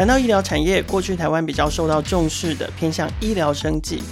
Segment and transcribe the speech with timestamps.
[0.00, 4.02] 谈到医疗产业，过去台湾比较受到重视的偏向医疗生技。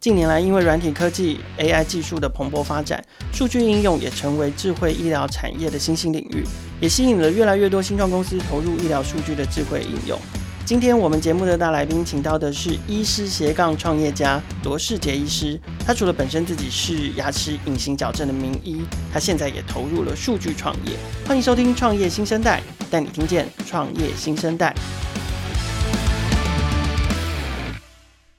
[0.00, 6.46] 近年来，因为软体科技、AI 技术的蓬勃发展，数据应用也成为智慧医疗产业的新兴领域，
[6.80, 10.18] 也吸引了越来越多新创公司投入医疗数据的智慧应用。
[10.64, 15.60] 今天我们节目的大来宾，请到的是医师斜杠创业家罗世杰医师。
[15.84, 18.80] 他除了本身自己是牙齿隐形矫正的名医，
[19.12, 20.96] 他现在也投入了数据创业。
[21.26, 24.74] 欢迎收听《创业新生代》，带你听见创业新生代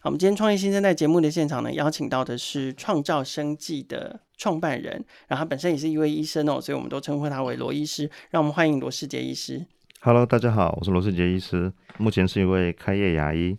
[0.06, 0.08] 带。
[0.08, 8.10] 我们今天创业新生代节目的现场呢，邀请到的是创造生计的创办人，然后他本身也是一位医生哦，所以我们都称呼他为罗医师。
[8.30, 9.66] 让我们欢迎罗世杰医师。
[10.02, 13.58] Hello，大家好，我是罗世杰医师，目前是一位开业牙医。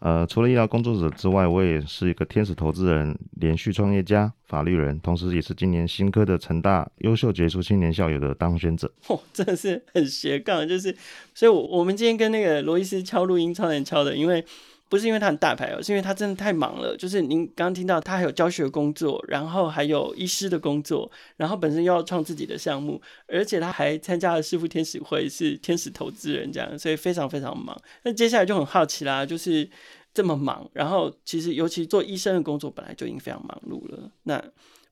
[0.00, 8.92] 呃，除了医疗工作者之外，我也是一个天使投资人、连续创业家、法律人，同时也是今年新科的成大优秀杰出青年校友的当选者。
[9.06, 10.94] 哦，真的是很斜杠，就是，
[11.32, 14.44] 所以，我我们今天跟那个罗医师敲录音超难敲的，因为。
[14.88, 16.96] 不是因为他很大牌哦，是因为他真的太忙了。
[16.96, 27.76] 就是您刚刚听到他还有教学工作，然后还有医师的工作，然后本身又要创自己的项目，而且他还参加了师傅天使会，是天使投资人这样，所以非常非常忙。
[28.04, 29.68] 那接下来就很好奇啦，就是
[30.14, 34.42] 这么忙，然后其实尤其做医生的工作本来就已经非常忙碌了，那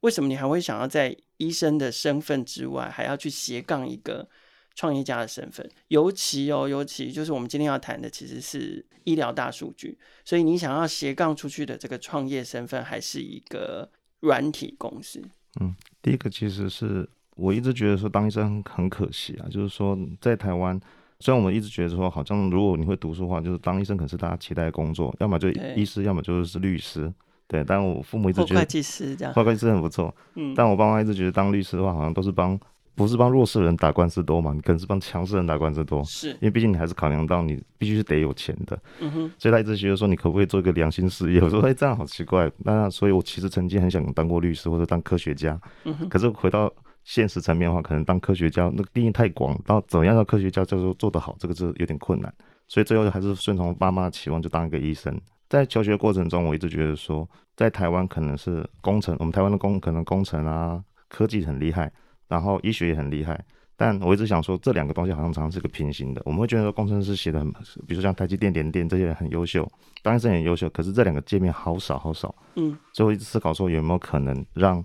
[0.00, 4.28] 为什么你还会想要在医生的身份之外，还要去斜杠一个？
[4.74, 9.96] 创业家的身份，尤其哦，尤其就是我们今天要谈的，其实是医疗大数据。
[10.24, 13.88] 所以你想要斜杠出去的这个创业身份，还是一个
[14.20, 15.22] 软体公司？
[15.60, 20.80] 嗯，第一个其实是我一直觉得说当医生很可惜啊，就是说在台湾，
[21.20, 27.12] 虽然我们一直觉得说好像如果你会读书的话，就是当医生可是大家期待的工作，要么就医师，要么就是律师。
[27.46, 30.12] 对，但我父母一直觉得会计师这样，会计师很不错。
[30.34, 32.58] 嗯，但我爸妈一直觉得当律师的话，好像都是帮。
[32.94, 34.52] 不是帮弱势人打官司多嘛？
[34.52, 36.02] 你可能是帮强势人打官司多。
[36.04, 38.78] 是，因为毕竟你还是考量到你必须是得有钱的。
[39.00, 39.32] 嗯哼。
[39.38, 41.40] 所以他一直觉得说，你可不可以做一个良心事业？
[41.40, 42.50] 我说，哎、欸，这样好奇怪。
[42.58, 45.60] 那所以，我其实曾经很想当过律师或者当科学家。
[45.84, 46.08] 嗯哼。
[46.08, 52.32] 可是回到现实层面的话，可能当科学家那个定义太广，到怎么样的科学家叫做做得好，这个是有点困难。
[52.68, 55.14] 所以最后还是顺从爸妈的期望，就当一个医生。
[55.50, 61.92] 在求学过程中，我一直觉得说，在台湾可能是工程，我们台湾的工可能工程啊，科技很厉害，
[62.28, 63.44] 然后医学也很厉害。
[63.76, 66.22] 但我一直想说，这两个东西好像常常是个平行的。
[66.24, 67.52] 我们会觉得说，工程师写的很，
[67.88, 69.68] 比如说像台积电、联电这些人很优秀，
[70.00, 70.70] 当然是很优秀。
[70.70, 72.32] 可是这两个界面好少好少。
[72.54, 74.82] 嗯，所以我一直思考说，有没有可能让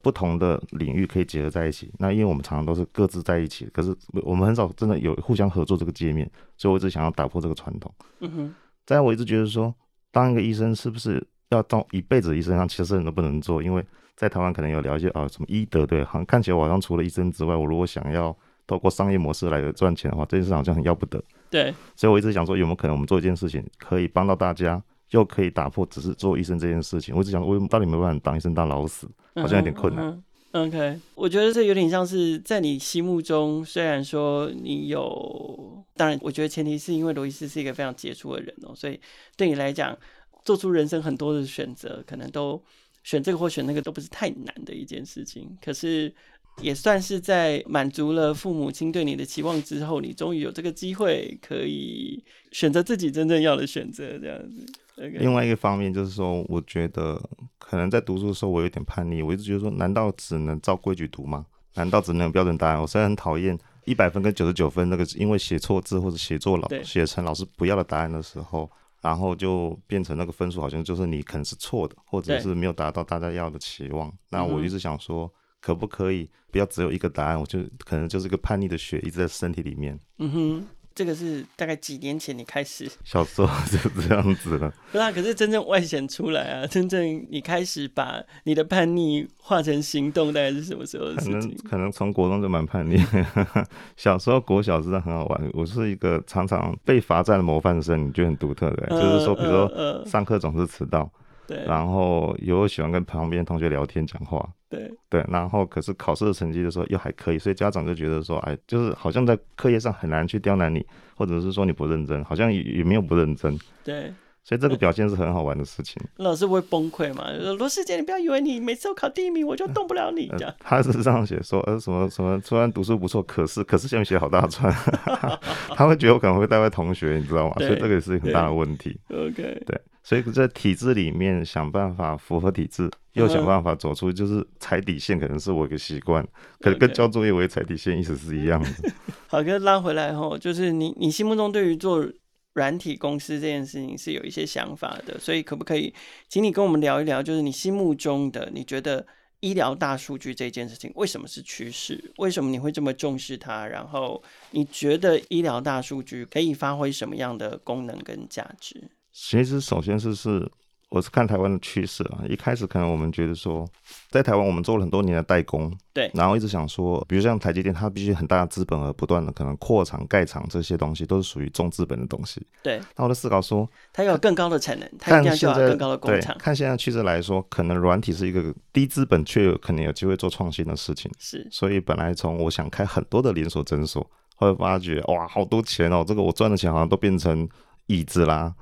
[0.00, 1.92] 不同的领域可以结合在一起？
[1.98, 6.28] 那因为我们常常都是各自在一起，可是我们很少真的有互相合作这个界面。
[6.56, 7.94] 所以我一直想要打破这个传统。
[8.20, 8.54] 嗯哼，
[8.86, 9.74] 再我一直觉得说，
[10.10, 12.56] 当一个医生是不是要当一辈子医生？
[12.56, 13.84] 让其实人都不能做，因为。
[14.16, 21.18] 在台湾可能有了解啊，什么医德对，好像看起来我好像除了医生之外，我如果想要透过商业模式来赚钱的话，这件事好像很要不得。
[21.48, 27.16] 对，所以我一直想说，有没有可能我们做一件事情，可以帮到大家，又可以打破只是做医生这件事情？
[27.16, 30.04] 我一直想，我到底没办法当医生当老死，好像有点困难。
[30.04, 30.22] 嗯
[30.52, 39.00] 嗯、OK，我觉得这有点像是在你心目中，虽然说你有，当然，我觉得前提是因为罗伊斯是一个非常杰出的人哦，所以
[39.38, 39.96] 对你来讲，
[40.44, 42.62] 做出人生很多的选择，可能都。
[43.02, 46.14] 选这个或选那个都不是太难的一件事情，可是
[46.60, 54.66] 也算是在满足了父母亲对你的期望之后，你终于有这个机会可以选择自己真正要的选择，这样子。
[54.98, 55.16] Okay.
[55.18, 57.18] 另外一个方面就是说，我觉得
[57.58, 61.46] 可能在读书的时候我有点叛逆，我一直觉得说，难道只能照规矩读吗？
[61.76, 62.78] 难道只能有标准答案？
[62.78, 68.70] 我虽然很讨厌一百分跟九十九分那个，因为写错字或者写错老写成老师不要的答案的时候。
[69.00, 74.12] 然后就变成那个分数，好像就是你可能是错的，或者是没有达到大家要的期望。
[74.28, 77.40] 那我一直想说，可不可以不要只有一个答案？
[77.40, 79.98] 我就可能就是个叛逆的血一直在身体里面。
[80.18, 80.66] 嗯哼。
[81.00, 84.70] 这个是大概几年前你开始，小时候就这样子了。
[84.92, 91.40] 对啊，可是真正外显出来啊， 真正你开始把你的叛逆化成行动，大概是什么时候的事情？
[91.40, 93.02] 可能可能从国中就蛮叛逆。
[93.96, 100.98] 小时候国小真的很好玩，我是一个常常被罚站的模范生，你觉得很独特的，呃、就是说，比如说上课总是迟到。
[100.98, 101.19] 呃呃
[101.50, 110.86] 对，然后又喜欢跟旁边同学聊天讲话，对对，然后可是考试的成绩的时候又还可以，所以家长就觉得说，哎，就是好像在课业上很难去刁难你，
[111.16, 114.14] 或者是说你不认真，好像也也没有不认真，对，
[114.44, 116.00] 所以这个表现是很好玩的事情。
[116.18, 117.28] 老师会崩溃嘛？
[117.58, 120.28] 罗世杰，你不要以为你每次都考第一名，我就动不了你。
[120.38, 124.72] 这样、呃，他是这样写说，呃，什么什么，虽然读书不错，可是可是下面写好大串，
[125.74, 127.56] 他会觉得我可能会带坏同学，你知道吗？
[127.58, 128.96] 所以这个也是很大的问题。
[129.10, 129.80] OK，对。
[130.02, 136.26] 所以在体制里面想办法符合体制，又想办法走出，就是踩底线，可能是我一个习惯。
[136.58, 138.68] 可能跟交作业为踩底线意思是一样的。
[139.28, 145.92] 好，跟拉回来吼，就是你你心目中对于做软软体公司这件事情是有一些想法的，所以可不可以
[146.28, 149.06] 请你跟我们聊一聊，就是你心目中的你觉得
[149.40, 152.12] 医疗大数据这件事情为什么是趋势？
[152.18, 153.66] 为什么你会这么重视它？
[153.66, 158.90] 然后你觉得医疗大数据可以发挥什么样的功能跟价值？
[159.12, 160.50] 其实首先是是。
[160.92, 163.64] 我是看台湾的趋势啊，一开始可能我们觉得说，
[164.10, 172.80] 在台湾我们做了很多年的代工，对，然后一直想说，比如像台积电，它必须很大的资本而不断的可能扩厂盖厂，这些东西都是属于重资本的东西，对。
[172.96, 176.36] 那我在思考说，它要有更高的产能，它一定要有更高的工厂。
[176.40, 181.46] 看现在趋势来说，可能软体是一个低资本却有可能有机会做创新的事情，是。
[181.52, 184.04] 所以本来从我想开很多的连锁诊所，
[184.34, 187.48] 会发觉哇，好多钱哦，这个我赚的钱好像都变成。
[187.90, 188.54] 椅子啦，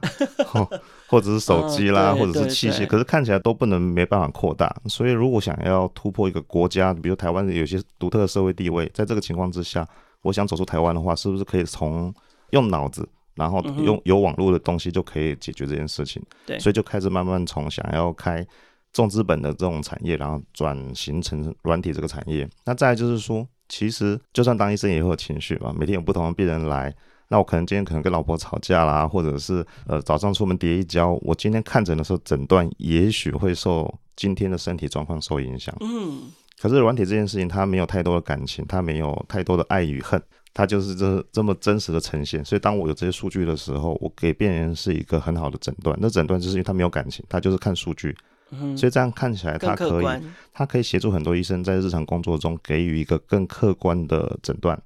[1.07, 4.75] 或者是手机啦，或者是器械，可是看起来都不能没办法扩大。
[4.87, 9.87] 所以如果想要突破一个国家，比如台湾有些独特的社会地位，在这个情况之下，
[10.23, 12.13] 我想走出台湾的话，是不是可以从
[12.51, 16.23] 用脑子，然后用有网络的东西就可以解决这件事情？
[16.47, 18.47] 对，所以就开始慢慢从想要开
[18.93, 22.49] 重资本的这种产业，然后转型成软体这个产业。
[22.65, 26.95] 那再来就是说，其实就算当医生也会有情绪嘛，每天有不同的病人来。
[27.29, 35.75] 那我可能今天可能跟老婆吵架啦，或者是呃早上出门跌一跤，我今天看诊的时候诊断也许会受今天的身体状况受影响。
[35.81, 36.23] 嗯，
[36.59, 40.21] 可是软体这件事情它没有太多的感情，它没有太多的爱与恨，
[40.55, 42.43] 它就是这这么真实的呈现。
[42.45, 45.95] 所以当我有这些数据的时候，我给病人是一个很好的诊断。
[46.01, 48.17] 那诊断就是因为他没有感情，他就是看数据。
[48.51, 50.23] 嗯，所以这样看起来它可以，
[50.55, 54.81] 它可以协助很多医生在日常工作中给予一个更客观的诊断。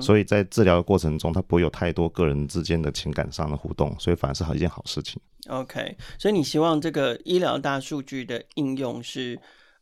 [0.00, 5.20] 所以在治疗的过程中，他不会有太多个人之间的情感上的互动，所以反而是好一件好事情。
[5.48, 9.38] OK，所以你希望这个医疗大数据的应用是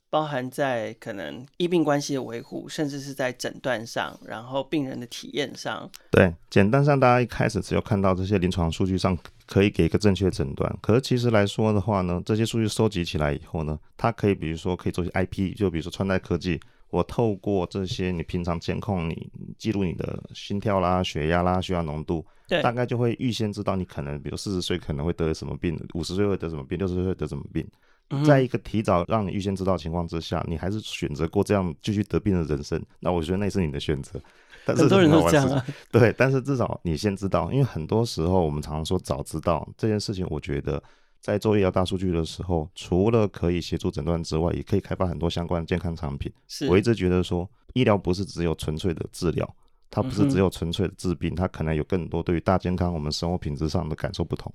[0.08, 5.90] 包含在可能医病关系的维护，甚至是在诊断上，然后病人的体验上。
[6.10, 9.16] 对，简单上大家一开始只有看到这些临床数据上
[9.46, 16.60] 可以给一个正确诊断，可是其实来说的话呢，这些数据收集起来以后呢，它可以比如说可以做些 IP，就比如说穿戴科技。
[16.96, 27.66] 我透过这些，你平常监控你记录你的心跳啦、血压啦、血压浓度，对，大概就会预先知道你可能，比如四十岁可能会得什么病，五十岁会得什么病，六十岁会得什么病。
[28.08, 34.18] 嗯、在一个提早让你预先知道的情况之下，你还是选择过这样继续得病的人生，那我觉得那是你的选择。
[34.64, 35.64] 但是很多人都这样啊。
[35.92, 40.82] 对，但是至少你先知道，因为很多时候我们常常说早知道这件事情，我觉得。
[41.20, 46.32] 在做医疗大数据的时候，除了可以协助诊断之外，也可以开发很多相关的健康产品。
[46.46, 49.56] 是我一直觉得说，医疗不是只有纯粹的治疗，
[49.90, 54.52] 它不是只有纯粹的治病，它可能有更多对于大健康、我们生活品质上的感受不同。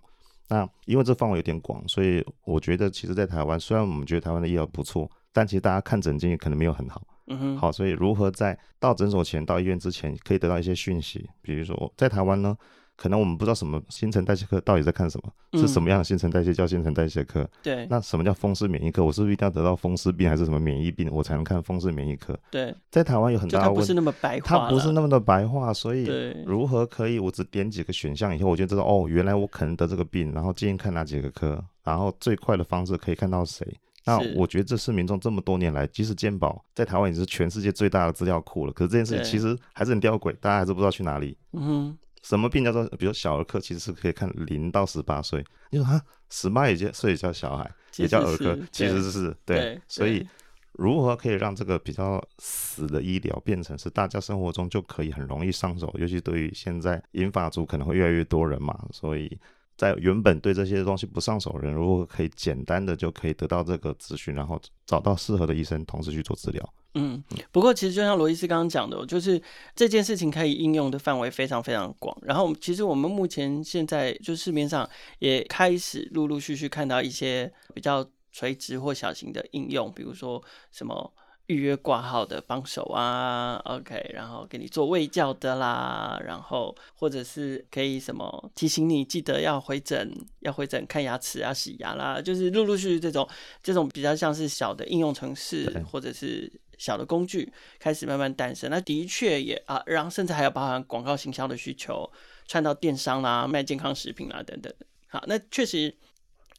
[0.48, 7.02] 那因为这范围有点广，所以我觉得，其实，在台湾，虽然我们觉得台湾的医疗不错，但其实大家看诊经验可能没有很好。
[7.28, 7.58] 嗯哼。
[7.58, 12.58] 好，所以如何在到诊所前、到医院之前，可以得到一些讯息，比如说在台湾呢？
[13.02, 17.50] 可能我们不知道什么新陈代谢科到底在看什么，嗯、是什么样的新陈代谢叫新陈代谢科？
[17.64, 19.04] 对，那什么叫风湿免疫科？
[19.04, 22.40] 我是不是一定要得到风湿病还是什么免疫病，我才能看风湿免疫科？
[22.52, 26.06] 对，在台湾有很大的问题，它不是那么白话，它不是那么的白话，所以
[26.46, 27.18] 如何可以？
[27.18, 33.66] 我只点几个选项以后，我就知道哦，原来我可能得这个病，然后建议看哪几个科，然后最快的方式可以看到谁？
[34.06, 41.36] 那我觉得这是民众这么多年来，即使健保在台湾也是全世界最大的资料库了，可是这件事情其实还是很吊诡，大家还是不知道去哪里。
[41.54, 41.98] 嗯哼。
[42.22, 42.84] 什么病叫做？
[42.98, 45.44] 比如小儿科，其实是可以看零到十八岁。
[45.70, 49.82] 你说啊，十八也叫，岁也叫小孩，也叫儿科，其实是对，对。
[49.88, 50.28] 所以
[50.74, 55.94] 如何可以让这个比较死的医疗变成是大家生活中就可以很容易上手？
[55.98, 59.40] 尤其对于现在银发族可能会越来越多人嘛，所以
[59.82, 66.74] 在原本对这些东西不上手的人，如果可以简单的就可以得到这个资讯，然后找到适合的医生，同时去做治疗。
[66.94, 69.42] 嗯，不过其实就像罗医师刚刚讲的，就是
[69.76, 72.16] 这件事情可以应用的范围非常非常广。
[72.22, 80.40] 然后，其实我们目前现在就市面上也开始陆陆续续看到一些比较垂直或小型的应用，比如说
[80.72, 81.12] 什么
[81.52, 93.28] 预约挂号的帮手啊，OK，然后给你做胃教的啦，然后或者是可以什么提醒你记得要回诊，要回诊看牙齿啊、洗牙啦，就是陆陆续续这种
[93.62, 96.52] 这种比较像是小的应用程式，或者是。
[96.82, 102.12] 小的工具开始慢慢诞生，那的确也啊，然后甚至还有包含广告行销的需求，
[102.48, 104.74] 串到电商啦、卖健康食品啦等等。
[105.08, 105.94] 好，那确实。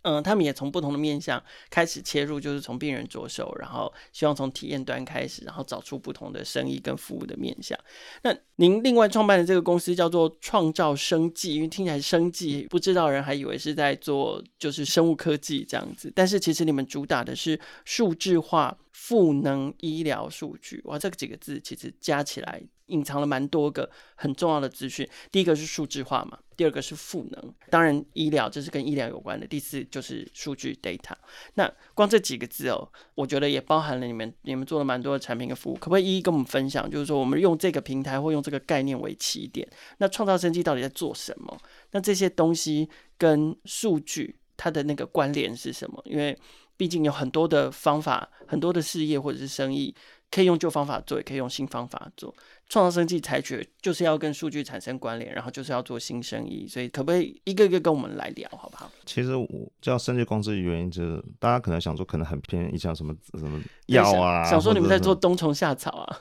[0.03, 7.79] 嗯，他们也从不同的面向开始切入，就是从病人着手，然后希望从体验端开始，然后找出不同的生意跟服务的面向。
[8.23, 20.81] 那您另外创办的这个公司叫做创造生计，因为听起来生计，不知道人还以为是在做就是生物科技这样子，但是其实你们主打的是数字化赋能医疗数据。
[20.85, 22.63] 哇，这几个字其实加起来。
[22.93, 25.09] 隐藏了蛮多个很重要的资讯。
[25.31, 29.47] 第一个是数字化嘛，第二个是赋能，当然医疗这是跟医疗有关的。
[29.47, 31.15] 第四就是数据 data。
[31.55, 36.89] 那光这几个字哦，我觉得也包含了你们你们做了蛮多的产品跟服务，可不可以一一跟我们分享？
[36.91, 39.67] 就是说我们用这个平台或用这个概念为起点，
[39.99, 41.59] 那创造生机到底在做什么？
[41.93, 46.01] 那这些东西跟数据它的那个关联是什么？
[46.05, 46.39] 因为
[46.77, 49.95] 毕竟有很多的方法，很多的事业或者是生意。
[50.35, 52.35] 可以用旧方法做，也可以用新方法做。
[52.69, 58.91] 创造生计采取就是要跟数据产生关联，然后就是要做新生意，所以可不可以一个一个跟我们来聊，好不好？
[59.05, 59.49] 其实我
[59.81, 66.19] 叫生计公司的原因就是，大家可能想说，可能很偏，像什么什么药啊，想，想说你们在做冬虫夏草啊，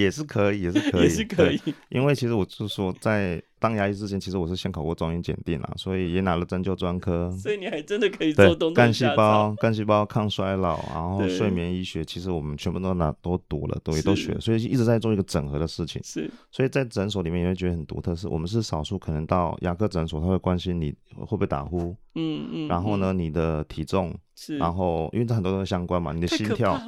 [0.00, 1.60] 也是可以，也是可以，也是可以。
[1.88, 3.42] 因为其实我是说在。
[3.60, 7.30] 当牙医之前，其实我是先考过中医检定啊，所以也拿了针灸专科。
[7.30, 8.74] 所以你还真的可以做东西。
[8.74, 15.98] 干细胞、干细胞抗衰老，然后睡眠医学，其实我们全部都拿都读了，都也都学，所以一直在做一个整合的事情。
[16.04, 26.78] 是，所以在诊所里面也会觉得很独特，是我们是少数可能到牙科诊所，他会关心你会不会打呼，嗯嗯，然后呢，你的体重，是，然后因为这很多都相关嘛，你的心跳。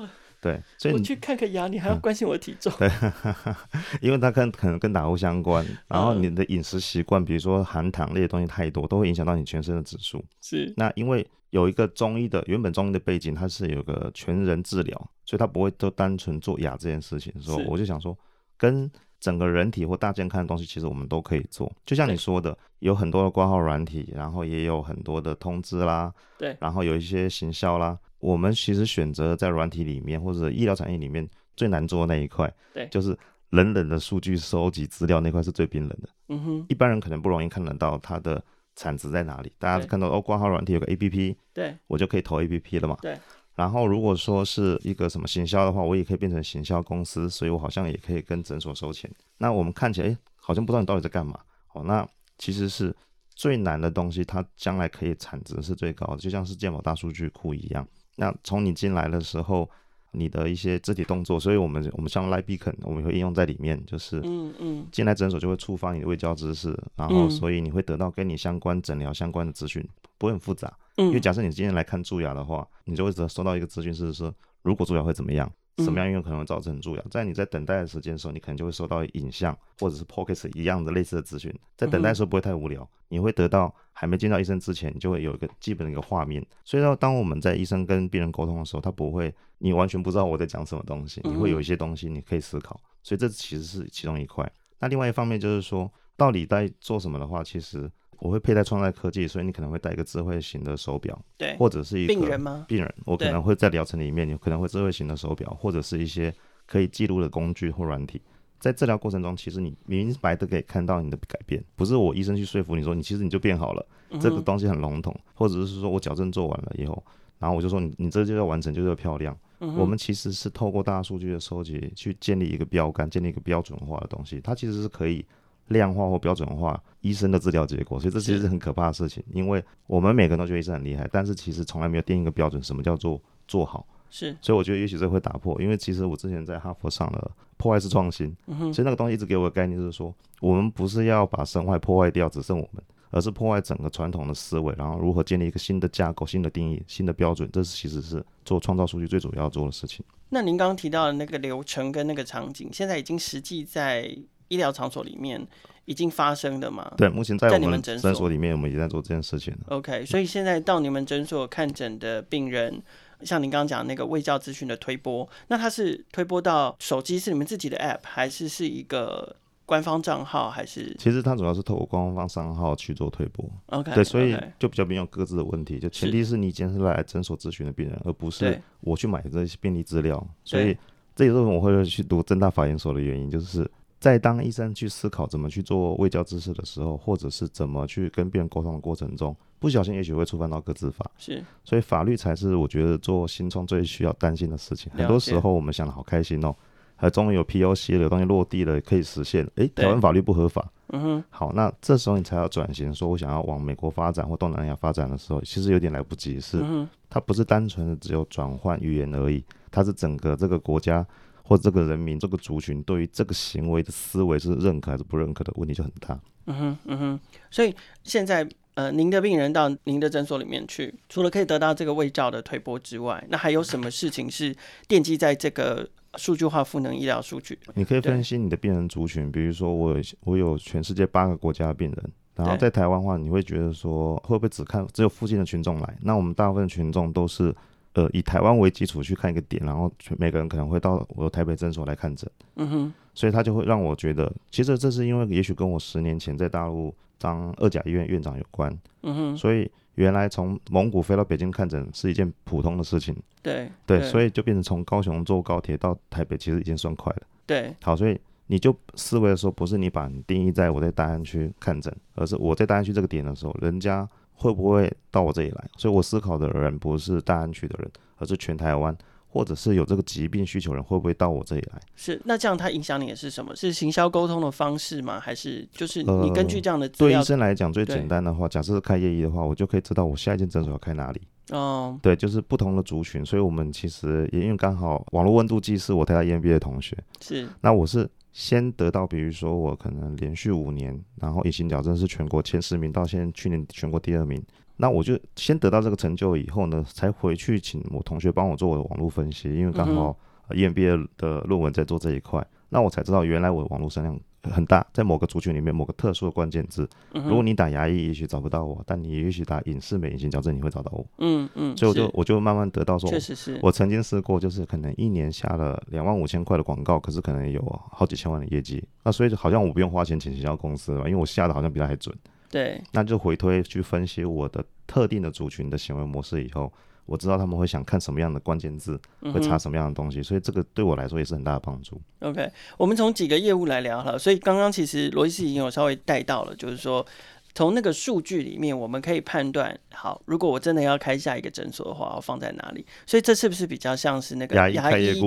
[0.47, 2.73] 对，所以你我去看看牙，你还要关心我的体重？
[2.79, 10.25] 嗯、对， 因为它跟可能跟打呼相关， 然后你的饮食习惯，比如说含糖类的东西太多，都会影响到你全身的指数。
[10.41, 17.33] 是，那因为有一个中医的原本中医的背景，它是有个全人治疗，所以它不会都单纯做牙这件事情。
[17.41, 18.17] 所以我就想说，
[18.57, 18.89] 跟
[19.19, 21.73] 整个人体或大健康的东西，其实我们都可以做。
[21.85, 27.99] 就像你说的，有很多的挂号软体，然后也有很多的通知啦，对，然后有一些行销啦。
[28.19, 33.17] 我们其实选择在软体里面或者医疗产业里面最难做的那一块，对，就是
[33.51, 36.09] 冷冷的数据收集资料那块是最冰冷的。
[36.29, 38.43] 嗯哼，一般人可能不容易看得到它的
[38.75, 39.53] 产值在哪里。
[39.59, 42.97] 大家看到哦，挂号软体有个 APP，对，我就可以投 APP 了嘛。
[43.01, 43.19] 对。
[43.55, 49.11] 然后如果说是一个什么行销的话，我也可以变成行销公司，所以我好像也可以跟诊所收钱。
[49.39, 51.41] 那我们看起来，哎，好像不知道你到底在干嘛。
[51.73, 52.07] 哦，那
[52.37, 52.95] 其实是
[53.35, 57.89] 最难的东西，它将来可以产值是最高的，就像是建保大数据库一样。
[58.17, 59.71] 那从你进来的时候，
[60.13, 69.87] 你的一些肢体动作，所以我们我们像 Light Beacon，我们会应用在里面，就是嗯嗯，进来诊所就会触发你的未交知识，然后所以你会得到跟你相关诊疗相关的资讯，
[70.19, 70.75] 不会很复杂。
[70.97, 75.51] 因为假设你今天来看蛀牙的话，你就会得收到一个资讯是说，如果蛀牙会怎么样。
[75.79, 77.03] 什么样应用可能会造成蛀牙？
[77.11, 81.55] 在你在等待的时间的时候，你可能就会收到影像或者是 p o c k e t 一样的类似的资讯。
[81.77, 86.45] 在等待的时候不会太无聊，你会得到还没见到医生之前，你就会有一个基本的一个画面。
[86.65, 92.81] 所以说，当我们在医生跟病人沟通的时候，他不会你完全不知道我在讲什么东西，你会有一些东西你可以思考。
[93.03, 94.51] 所以这其实是其中一块。
[94.79, 97.91] 那另外一方面就是说，到底在做什么的话，其实。
[98.19, 102.65] 我会佩戴穿戴科技，所以你可能会戴一个智慧型的手表，对，或者是一个病人吗？
[102.67, 106.33] 病人，我可能会在疗程里面，有可能会智慧型的手表，或者是一些
[106.67, 108.23] 可以记录的工具或软体，
[108.59, 117.05] 在治疗过程中，其实你明白的可以看到你的改变，不是我医生去说服你说你其实你就变好了，嗯、这个东西很笼统，或者是说我矫正做完了以后，
[117.39, 119.77] 然后我就说你你这就要完成，就是要漂亮、嗯。
[119.77, 125.25] 我们其实是透过大数据的收集去建立一个标杆，建立一个标准化的东西，它其实是可以。
[125.69, 129.23] 量化或标准化医生的治疗结果，所以这其实是很可怕的事情。
[129.33, 133.87] 因为我们每个人都觉得医生很厉害，但是其实从来没有定一个标准，什么叫做做好？
[134.09, 135.61] 是，所以我觉得也许这会打破。
[135.61, 142.81] 因为其实我之前在哈佛上了破坏式创新，嗯，所以那个东西一直给我的概念就是说，我们不是要把生坏破坏掉，只剩我们，
[143.11, 147.51] 而是破坏整个传统的思维，然后如何建立一个新的架构、新的定义、新的标准。
[147.53, 150.07] 这是其实是做创造数据最主要做的事情。
[150.29, 154.17] 那您刚刚提到的那个流程跟那个场景，现在已经实际在
[154.49, 155.47] 医疗场所里面
[155.85, 156.93] 已经发生的吗？
[156.97, 159.57] 对，目前在我们诊所里面，我们已经在做这件事情。
[159.69, 162.83] OK，所以现在到你们诊所看诊的病人，
[163.23, 170.51] 像您刚刚讲那个卫教资讯的推播，那它是推播到手机是你们自己的 App，还是是一个官方账号？
[170.51, 170.93] 还是？
[170.99, 173.49] 其实它主要是透过官方账号去做推播。
[173.67, 175.79] OK，对，所以就比较没有各自的问题。
[175.79, 180.27] 就前提是你今天是来诊所咨询的病人，而不是我去买这些便利资料。
[180.45, 180.77] 所以
[181.15, 183.71] 这也是我会去读正大法研所的原因，就是。
[183.99, 191.11] 在当医生去思考怎么去做卫教知识的时候，或者是怎么去跟病人沟通的过程中，不小心也许会触犯到个自法。
[191.17, 194.93] 是，所以法律才是我觉得做新创最需要担心的事情。
[194.93, 196.55] 很多时候我们想的好开心哦，
[196.95, 199.49] 还终于有 POC 了，有东西落地了，可以实现。
[199.55, 200.71] 诶，台湾法律不合法。
[200.89, 201.25] 嗯哼。
[201.31, 206.39] 好，那这时候你才要转型，说我想要往美国发展或东南亚发展的时候，其实有点来不及。
[206.39, 206.63] 是，
[207.09, 211.05] 它不是单纯的只有转换语言而已，它是整个这个国家。
[211.47, 216.19] 或者这个人民、这个族群对于这个行为的思维是认可还是不认可的问题就很大。
[216.47, 217.21] 嗯哼，嗯哼。
[217.53, 217.73] 所以
[218.03, 224.53] 现在，呃，您的病人到您的诊所里面去，除了可以得到这个卫照的推波之外，那还有什么事情是
[224.89, 227.57] 奠基在这个数据化赋能医疗数据。
[227.75, 235.97] 你可以分析你的病人族群，比如说我有我有全世界八个国家的病人，然后在台湾的话，你会觉得说会不会只看只有附近的群众来？
[236.03, 237.55] 那我们大部分群众都是。
[237.97, 248.71] 呃，以台湾为基础去看一个点，然后每个人可能会到我的台北诊所来看诊，嗯哼，所以他就会让我觉得，其实这是因为也许跟我十年前在大陆当二甲医院院长有关，
[249.03, 264.07] 嗯哼，所以原来从蒙古飞到北京看诊是一件普通的事情，对对，所以就变成从高雄坐高铁到台北其实已经算快了，对，好，所以你就思维的时候，不是你把你定义在我在大安区看诊，而是我在大安区这个点的时候，人家。
[264.37, 265.69] 会不会到我这里来？
[265.77, 268.97] 所以我思考的人不是大安区的人，而是全台湾，
[269.29, 271.81] 或者是有这个疾病需求人会不会到我这里来？
[271.97, 273.57] 是，那这样它影响你的是什么？
[273.57, 275.19] 是行销沟通的方式吗？
[275.19, 277.19] 还是就是你根据这样的资料？
[277.19, 281.21] 呃，对医生来讲最简单的话，假设是开业医的话，我就可以知道我下一间诊所要开哪里。
[281.51, 288.09] 哦，对，就是不同的族群，所以我们其实也因为刚好网络温度计是我台大 EMBA 的同学，是，那我是。
[288.33, 294.39] 先得到，比如说我可能连续五年，然后隐形矫正是全国前十名，到现在去年全国第二名，
[294.77, 300.15] 那我就先得到这个成就以后呢，才回去请我同学帮我做我的网络分析，因为刚好
[300.51, 304.21] EMBA 的论文在做这一块，那我才知道原来我的网络声量。
[304.51, 311.07] 很大，在某个族群里面，某个特殊的关键字，如果你打牙医，也许找不到我，但你也许打影视美隐形矫正，你会找到我。
[311.19, 317.61] 嗯嗯，所以我就我就慢慢得到说，确实是我曾经试过，就是可能一年下了两万五千块的广告，可是可能有
[317.91, 322.15] 好几千万的业绩，那所以好像我不用花钱请行销公司了，因为我下的好像比他还准。
[322.51, 326.73] 对，那就回推去分析我的特定的族群的行为模式以后。
[327.07, 329.01] 我知道他们会想看什么样的关键字，
[329.33, 332.01] 会查什么样的东西，所以这个对我来说也是很大的帮助。
[332.21, 334.19] OK，我们从几个业务来聊好了。
[334.19, 337.07] 所以刚刚其实罗伊斯已经有稍微带到了，就是说
[337.55, 342.85] 从那个数据里面，我们可以判断，好，如果我真的要开下一个诊所的话，我放在哪里？
[343.07, 344.77] 所以这是不是比较像是那个牙医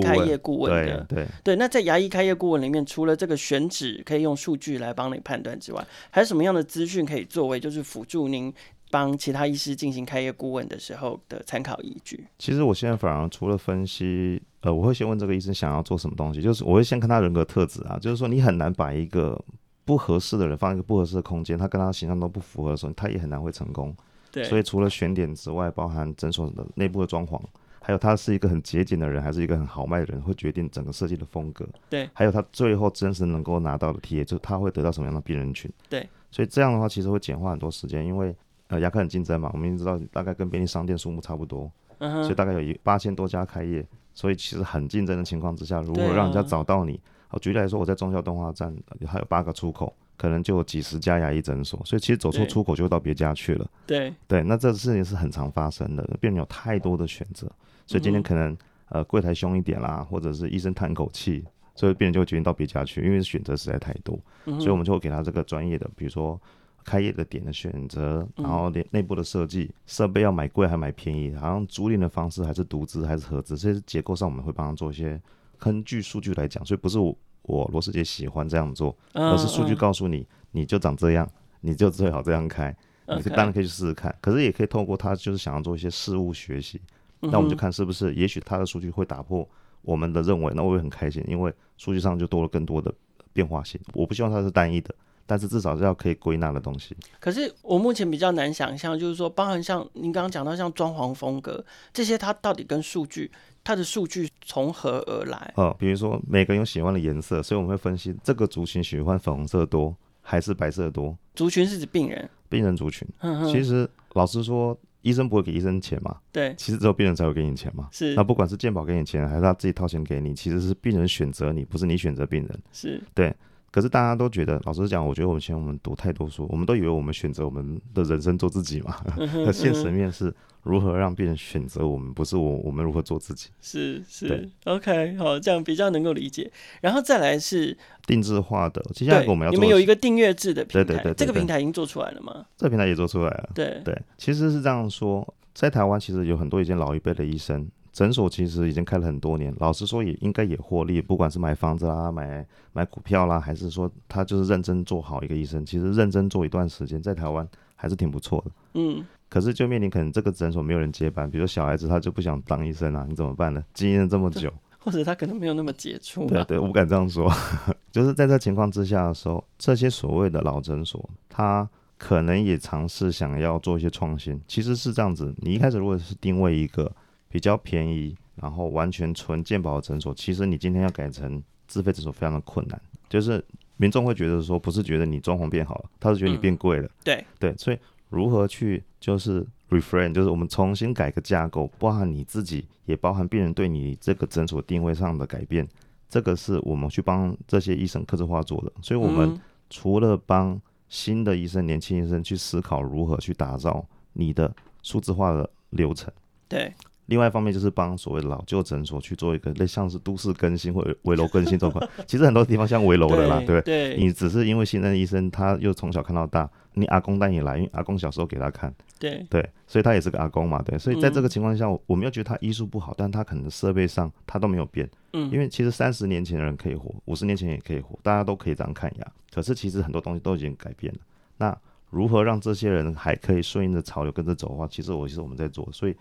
[0.01, 1.05] 开业顾问的？
[1.09, 1.55] 对对。
[1.55, 8.53] 那在牙医开业顾问里面，除了这个选址可以用数据来帮你判断之外，还有什么样的资讯可以作为就是辅助您？
[8.91, 12.25] 帮其他医师进行开业顾问的时候的参考依据。
[12.37, 19.39] 其实我现在反而除了分析，呃，我会先问这个医生想要做什么东西，就是我会先看他人格特质啊，就是说你很难把一个
[19.85, 23.95] 不合适的人放一个不合适的空间，他跟他形象都不符合的时候，他也很难会成功。
[24.31, 24.43] 对。
[24.43, 27.39] 所以除了选点之外，包含诊所的内部的装潢，
[27.81, 31.67] 还有他是一个很节俭的人，还是一个很豪迈的人，会决定整个设计的风格。
[31.89, 32.09] 对。
[32.13, 35.71] 还有他最后真实能够拿到的体验，就是他会得到什么样的病人群。
[35.87, 36.07] 对。
[36.31, 38.35] 所以这样的话，其实会简化很多时间，因为。
[38.69, 47.01] 呃，牙科很竞争嘛，我们已经知道大概跟便利商店数目差不多，嗯，所以大概有一八千多家开业，所以其实很竞争的情况之下，如何让人家找到你？
[47.27, 48.71] 好，举例来说，我在忠孝敦化站
[49.07, 53.67] 还有八个出口，可能就有几十家牙医诊所，所以其实走错出口就会到别家去了。
[53.87, 57.51] 对对，那这事情是很常发生的，病人有太多的选择，
[57.87, 58.55] 所以今天可能
[58.89, 66.39] 呃柜台凶一点啦，或者是医生叹口气，所以病人就会决定到别家去，因为选择实在太多，所以我们就会给他这个专业的，比如说。
[66.83, 75.19] 开业的点的选择，然后连内部的设计，设备要买贵还买便宜，好像租赁的方式还是独资还是合资，这些结构上我们会帮他做一些
[75.57, 81.29] 根据数据来讲，所以不是我我罗世杰喜欢这样做，而是数据告诉你，你就长这样，
[81.61, 82.75] 你就最好这样开，
[83.07, 86.81] 你当然可以去试试看，可是也可以透过他就是想要做一些事物学习，
[87.19, 89.47] 那我们就看是不是，也许他的数据会打破
[89.81, 92.93] 我们的认为，那我会很开心，因为数据上就多了更多的
[93.33, 94.93] 变化性，我不希望它是单一的。
[95.29, 96.97] 但是至少是要可以归纳的东西。
[97.19, 101.63] 可是我目前比较难想象，就是说，包含像您刚刚讲到像装潢风格
[101.93, 103.29] 这些，它到底跟数据，
[103.63, 105.53] 它的数据从何而来？
[105.55, 111.15] 哦，比如说每个人有喜欢的颜色，所以我们会分析这个族群喜欢粉红色多还是白色多。
[111.35, 113.07] 族群是指病人，病人族群。
[113.51, 116.17] 其实老实说，医生不会给医生钱嘛？
[116.31, 116.55] 对。
[116.57, 117.87] 其实只有病人才会给你钱嘛？
[117.91, 118.15] 是。
[118.15, 122.59] 那不管是健保给你钱，还是他自己掏钱给你，其实是病人选择你，不是你选择病人。
[122.73, 122.99] 是。
[123.13, 123.31] 对。
[123.71, 128.95] 可是大家都觉得，老实讲，我觉得我们以前我们读太多书，我们都以为我们选择我们的人生做自己嘛。
[129.17, 133.49] 那、 现实面是如何让别人选择我们，不是我我们如何做自己。
[133.61, 136.51] 是是，OK，好，这样比较能够理解。
[136.81, 142.45] 然后再来是定制化的，接下来我们要做你们有一个订阅制的平台，这个平台已经做出来了吗？
[142.57, 143.49] 这个平台也做出来了。
[143.53, 147.69] 对对，其实是这样说，在台湾其实有很多已经老一辈的医生。
[147.99, 158.51] 诊所其实已经开了很多年，老实说也应该也获利，不管是买房子啦、买买股票啦，还是说他就是认真做好一个医生，其实认真做一段时间，在台湾还是挺不错的。
[158.75, 163.61] 嗯，可是就面临可能这个诊所没有人接班，比如小孩子他就不想当医生啊，你怎么办呢？
[163.73, 166.25] 经营了这么久， 或者他可能没有那么杰出。
[166.25, 167.29] 对对，我不敢这样说，
[167.91, 174.39] 就是在这情况之下的时候，这些所谓的老诊所，他可能也尝试想要做一些创新。
[174.47, 176.89] 其实是这样子，你一开始如果是定位一个。
[177.29, 183.43] 比较便宜，然后完全纯健保的诊所，其实你今天要改成自费诊所非常的困难，就是
[183.77, 186.87] 民众会觉得说，不是觉得你装潢变好了，他是觉得你变贵了。
[186.87, 187.77] 嗯、对对，所以
[188.09, 195.67] 如何去就是 reframe，就是我们重新改个架构，包含你自己，也包含病人对你这个诊所定位上的改变，
[196.09, 198.71] 这个是我们去帮这些医生客制化做的。
[198.81, 199.39] 所以，我们
[199.69, 206.11] 除了帮新的医生、年轻医生去思考如何去打造你的数字化的流程，
[206.47, 206.73] 对。
[207.09, 211.85] 另外一方面就是帮所谓的老旧诊所去做一个类像是都市更新或者危楼更新状况。
[212.07, 213.97] 其实很多地方像围楼的啦，对不对？
[213.97, 220.77] 你只是因为新任医生他又从小看到大，你阿公带你来，因为阿公小时候给他看，对对，所以他也是个阿公嘛，对。
[220.77, 229.07] 所以在这个情况下，我们又觉得他医术不好，但他可能设备上他都没有变，嗯，因为其实三十年前的人可以活，五十年前也可以活，大家都可以这样看牙。
[229.33, 230.99] 可是其实很多东西都已经改变了。
[231.37, 231.57] 那
[231.89, 235.95] 如何让这些人还可以顺应着潮流跟着走的话，其实我其实我们在做，所以。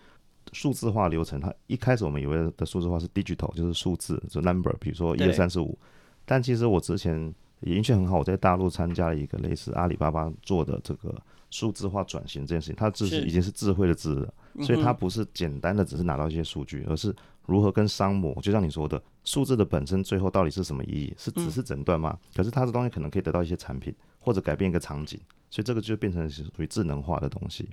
[0.51, 5.77] 数字化流程，它一开始我们以为的数字化是 digital，就是数字，就 number，比如说一二三四五。
[6.25, 11.15] 但其实我之前也运气很好，我在大陆参加了一个类似阿里巴巴做的这个
[11.49, 17.15] 数字化转型这件事情，它智是已经是智慧的智了，所以它不是简单的只是拿到一些数据，而是
[17.47, 21.13] 如何跟商模，就像你说的，数字的本身最后到底是什么意义？
[21.17, 22.17] 是只是诊断吗？
[22.35, 27.69] 可是它的东西可能可以得到一些产品，或者改变一个场景，所以这个就变成是属于智能化的东西。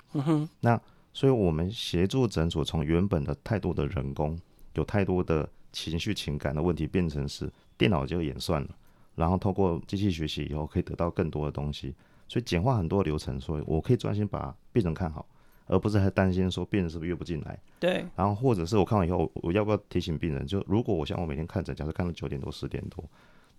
[0.60, 0.80] 那。
[1.16, 4.38] 所以，我们协助诊所从原本的太多的人工，
[4.74, 8.68] 有太多的情绪情感的问题，变成是电脑就演算了，
[9.14, 11.94] 然后透过机器学习以后，可以得到更多的东西，
[12.28, 15.24] 所以简化很多流程，所以我可以专心把病人看好，
[15.68, 17.58] 而不是还担心说病人是不是约不进来。
[17.80, 18.04] 对。
[18.14, 20.46] 然后或者是我看完以后，我要不要提醒病人？
[20.46, 23.02] 就如果我像我每天看诊，假设看到九点多、十点多，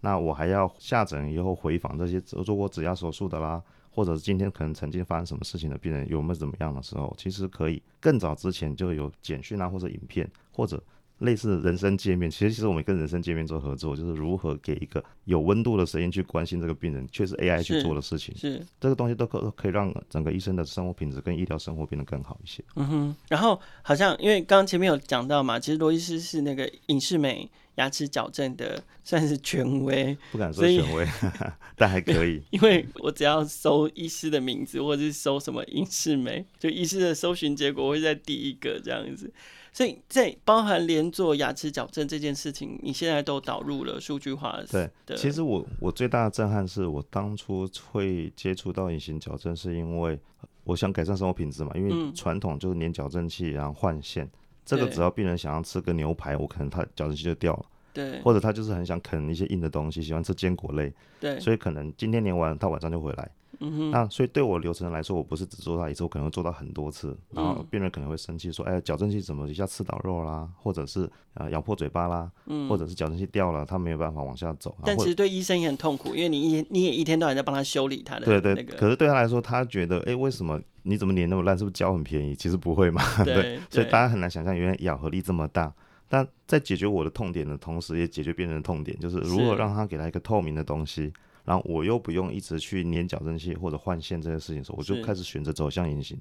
[0.02, 3.63] 那我还要下诊以后回访这些做过指压手术的啦。
[3.98, 10.80] 或者是今天可能曾经发生什么事情的病人有没有怎么样的时候，其实可以更早之前就有简讯啊，或者影片，或者
[11.20, 12.30] 类似人生界面。
[12.30, 18.36] 其实，其实我们跟人生界面做合作，就是如何给一个有温度的声音去关心这个病人，却是 AI 去做的事情。
[18.36, 22.64] 是，是这个东西都可可以让整个医生的生活品质跟医疗生活变得更好一些。
[22.76, 23.16] 嗯哼。
[23.30, 27.50] 然后好像因为刚刚前面有讲到嘛，其实罗医师是那个隐适美。
[27.78, 31.08] 牙齿矫正的算是权威，不敢说权威，
[31.78, 32.42] 但还可以。
[32.50, 39.32] 因为我只要搜医师的名字，或者是搜什么隐适美，就医师的搜寻结果会在第一个这样子。
[39.78, 44.92] 所以在包含连做牙齿矫正这件事情，你现在都导入了数据化的。
[45.06, 50.20] 对，其实我我最大的震撼是我当初会接触到隐形矫正，是因为
[50.63, 51.72] 我想改善生活品质嘛。
[51.76, 54.28] 因为传统就是粘矫正器，然后换线。
[54.66, 57.66] 这个只要病人想要吃个牛排，我可能他矫正器就掉了。
[57.94, 60.92] 对，或者他就是很想啃一些硬的东西，喜欢吃坚果类。
[61.20, 63.30] 对，所以可能今天粘完，他晚上就回来。
[63.60, 63.91] 嗯哼。
[63.91, 67.17] 那所以对我流程来说，我不是只做到一次，我可能会做到很多次。
[67.32, 70.48] 然后病人可能会生气说：“嗯、哎，矫正器怎么一下刺到肉啦？
[70.58, 72.32] 或者是啊咬破嘴巴啦？
[72.46, 78.41] 嗯、或者是矫正器掉了，他没有办法往下走。”但其实对医生也很痛苦，因为你一你也一天到晚在帮他修理他的、那个。
[78.41, 78.63] 对对。
[78.63, 81.58] 可是对他来说，他觉得哎，为什么你怎么脸那么烂？
[81.58, 82.36] 是不是胶很便宜？
[82.36, 83.02] 其实不会嘛。
[83.24, 83.34] 对。
[83.41, 85.74] 对所以大家很难想象，原来咬合力这么大。
[86.10, 91.12] 但在解决我的痛点的同时，也解决别人的痛点，就是如何让他给他一个透明的东西，
[91.48, 96.20] 然后我又不用一直去粘矫正器或者换线这些事情的时候，我就开始选择走向隐形。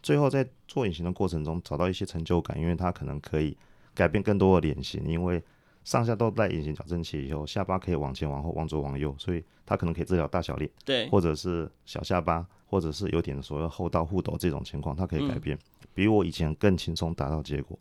[0.00, 3.56] 最后在做隐形的过程中，找到一些成就感，因为它可能可以
[3.92, 5.42] 改变更多的脸型，因为
[5.82, 15.58] 上下都戴隐形矫正器以后，下巴可以往前往后往左往右，所以它可能可以治疗大小脸，对，或者是小下巴，或者是有点所谓后倒护斗这种情况，它可以改变，
[15.92, 17.76] 比我以前更轻松达到结果。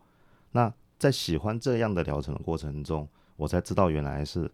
[0.51, 4.49] 那在喜欢这样的疗程的过程中，我才知道原来是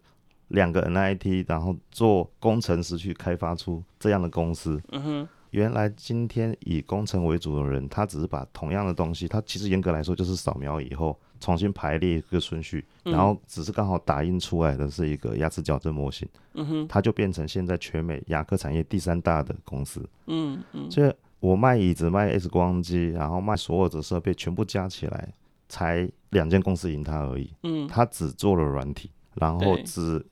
[0.52, 4.80] 两个 NIT，然后做工程师去开发出这样的公司。
[4.90, 16.28] 嗯哼，原来今天以工程为主的人，他只是把同样的东西，他其实严格来说就是扫描以后重新排列一个顺序，然后只是刚好打印出来的是一个牙齿矫正模型。
[16.54, 20.08] 嗯哼，它就变成现在全美牙科产业第三大的公司。
[20.26, 25.32] 嗯嗯，所以我卖椅子、卖 X 光机，然后卖所有的设备，全部加起来。
[25.68, 30.22] 才两间公司赢他而已，嗯，他只做了软体，然后只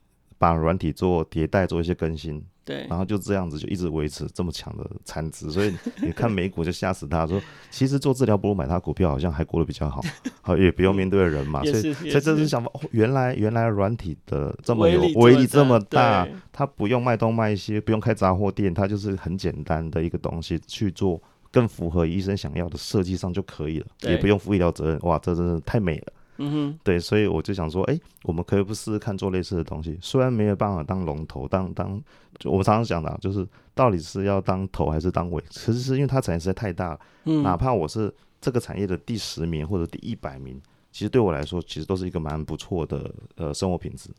[0.41, 10.01] 把软体做迭代，做一些更新，对，然后就这样子就一直维持这么强的产值，所以 你看美股就吓死他，说其实做治疗不如买他股票，好像还过得比较好，
[10.41, 21.21] 好也不用面对人嘛，所以所以这是想法，原来原来软体的这么有威力这么大，他不用卖东卖西，不用开杂货店，他就是很简单的一个东西去做。
[21.53, 24.97] 更符合医生想要的设计上就可以了，也不用负医疗责任。
[25.01, 26.13] 哇，这真是太美了。
[26.41, 29.97] 嗯哼，对，所以我就想说，哎、欸，我们可以不试试看做类似的东西？
[30.01, 32.01] 虽然没有办法当龙头，当当，
[32.39, 35.43] 就我们常常讲的、啊，就是到底是要当头还是当尾？
[35.49, 36.99] 其实是因为它产业实在太大了。
[37.25, 40.59] 嗯，哪怕我是这个产业的第十名或者第一百名，
[40.91, 44.09] 其实对我来说，其实都是一个蛮不错的呃生活品质。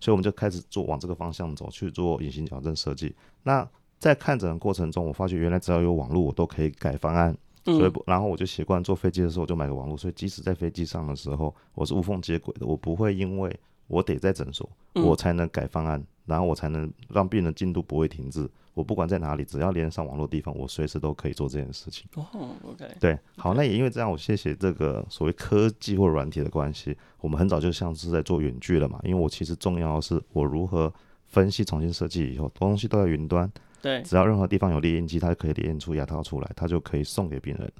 [0.00, 3.14] 所以我们就开始做往这个方向走，去做隐形矫正设计。
[3.42, 7.36] 那在看诊的过程中，我发觉原来只要有网络，我都可以改方案。
[7.64, 13.54] 所以，然后我就习惯坐飞机的时候我就买个网络，所以即使在飞机上的时候，我是无缝接轨的，我不会因为
[13.86, 18.48] 我得在诊所，我才能改方案，然后我才能让病人进度不会停滞。
[18.74, 22.06] 我不管在哪里，只要连上网络的地方，我随时都可以做这件事情。
[22.14, 22.24] 哦
[22.62, 29.00] ，OK，对，好，那也因为这样，我谢谢这个所谓科技或软体的关系，我们很早就像是在做远距了嘛。
[29.02, 30.92] 因为我其实重要的是我如何
[31.26, 33.50] 分析、重新设计以后，东西都在云端。
[33.80, 37.72] 对，只要任何地方有猎印机，它就可以列印出牙套出来，它就可以送给病人。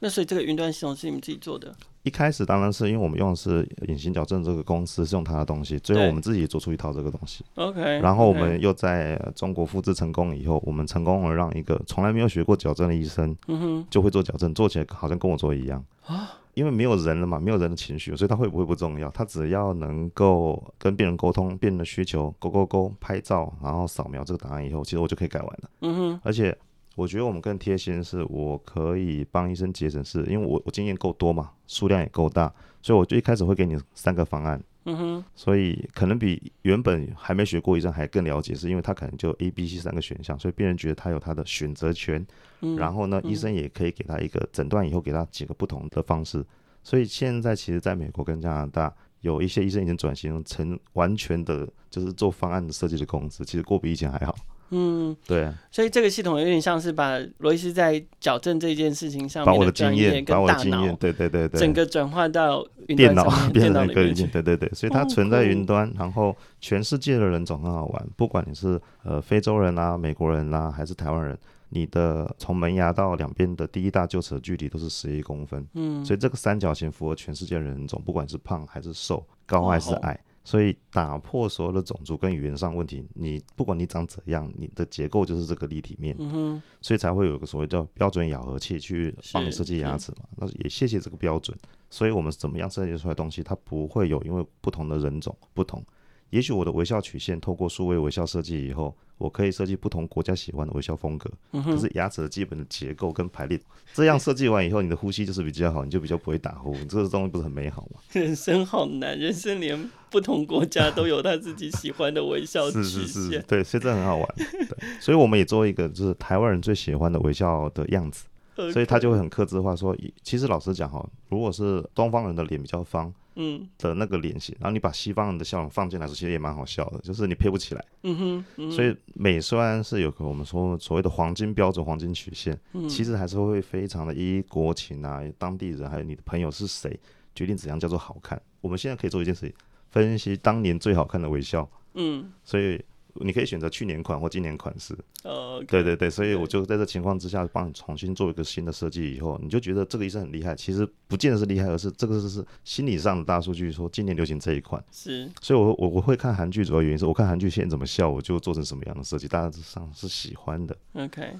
[0.00, 1.74] 那所以这个云端系统是你们自己做的？
[2.02, 7.44] 一开始当然是因为我们用的是隐形矫正这个公司是用它的东西，最后我们自己做出一套这个东西。
[7.54, 16.32] OK，然后我们又在中国复制成功以后，我们成功了让一个从来没有学过矫正的医生，嗯哼，就会做矫正，做起来好像跟我做一样啊。
[16.54, 25.70] 因为没有人了嘛，没有人的情绪，所以他会不会不重要，他只要能够跟病人沟通病人的需求，勾勾勾拍照，然后扫描这个答案以后，其实我就可以改完了。
[25.80, 26.56] 嗯哼，而且。
[26.96, 34.62] 我觉得我们更贴心的是，我可以帮医生节省事，因为我我经验够多嘛，数量也够大，所以我就一开始会给你三个方案。
[34.86, 42.24] 嗯哼，所以可能比原本还没学过医生还更了解，是因为他可能就 A、B、C 三个选项，所以病人觉得他有他的选择权。
[42.60, 46.44] 嗯，然后呢，医生也可以给他一个诊断以后给他几个不同的方式。
[46.82, 54.36] 所以现在其实在美国跟加拿大，有一些医生已经转型成完全的就是做方案的设计的公司，其实过比以前还好。
[54.70, 80.18] 嗯，对，所以这个系统有点像是把罗伊斯在矫正这件事情上面把我的经验跟大脑，对对对对，整个转化到电脑 变成一个对对对，所以它存在云端，然后全世界的人种很好玩，不管你是呃非洲人啊、美国人啊，还是台湾人，你的从门牙到两边的第一大臼齿的距离都是十一公分，嗯，所以这个三角形符合全世界人种，不管是胖还是瘦，高还是矮。
[80.44, 90.28] 所以打破所有的种族跟语言上问题，你不管你长怎样，你的结构就是这个立体面，嗯，所以才会有一个所谓叫标准咬合器去帮你设计牙齿嘛。
[90.36, 91.56] 那也谢谢这个标准，
[91.88, 95.82] 所以我们怎么样设计出来的东西，它不会有因为不同的人种不同。
[96.30, 101.30] 也许我的微笑曲线透过数位微笑设计以后，我可以设计不同国家喜欢的微笑风格。
[101.64, 103.60] 就是牙齿的基本的结构跟排列，
[103.92, 106.74] 这样设计完以后，你的呼吸就是比较好，你就比较不会打呼。
[106.88, 108.00] 这个东西不是很美好吗？
[108.12, 112.84] 人生好难，人生连不同国家都有他自己喜欢的微笑曲线。
[112.84, 114.28] 是是是，对，所以这很好玩。
[114.36, 118.24] 对，所以我们也做一个就是台湾人最喜欢的微笑的样子，
[118.72, 123.14] 所以他就会很克制化说，其实老实讲哈，如果是东方人的脸比较方。
[123.36, 127.84] 嗯的那个脸型，然后你把西方人的笑容放进来时，其实也蛮好笑的，就是你配不起来。
[128.02, 136.98] 嗯哼，嗯哼，所以美虽然是有个我们说所谓的黄金标准、黄金曲线，嗯、其实还是会非常的依国情啊、当地人还有你的朋友是谁，
[137.34, 138.40] 决定怎样叫做好看。
[138.60, 139.54] 我们现在可以做一件事情，
[139.90, 141.68] 分析当年最好看的微笑。
[141.94, 142.82] 嗯，所以。
[143.14, 144.96] 你可以选择去年款或今年款式。
[145.22, 150.54] 呃，okay, 对对对，所以我就在这情况之下帮你重新做一个新的设计，以后你就觉得这个医生很厉害。
[150.54, 154.82] 其实不见得是厉害，而是这个是是心理上的大数据，说今年流行这一款。
[154.92, 160.76] 是，所以我我我会看韩剧，主要原因是我看韩剧现在怎么笑，我就做成什么样的设计，大致上是喜欢的。
[160.94, 161.34] OK，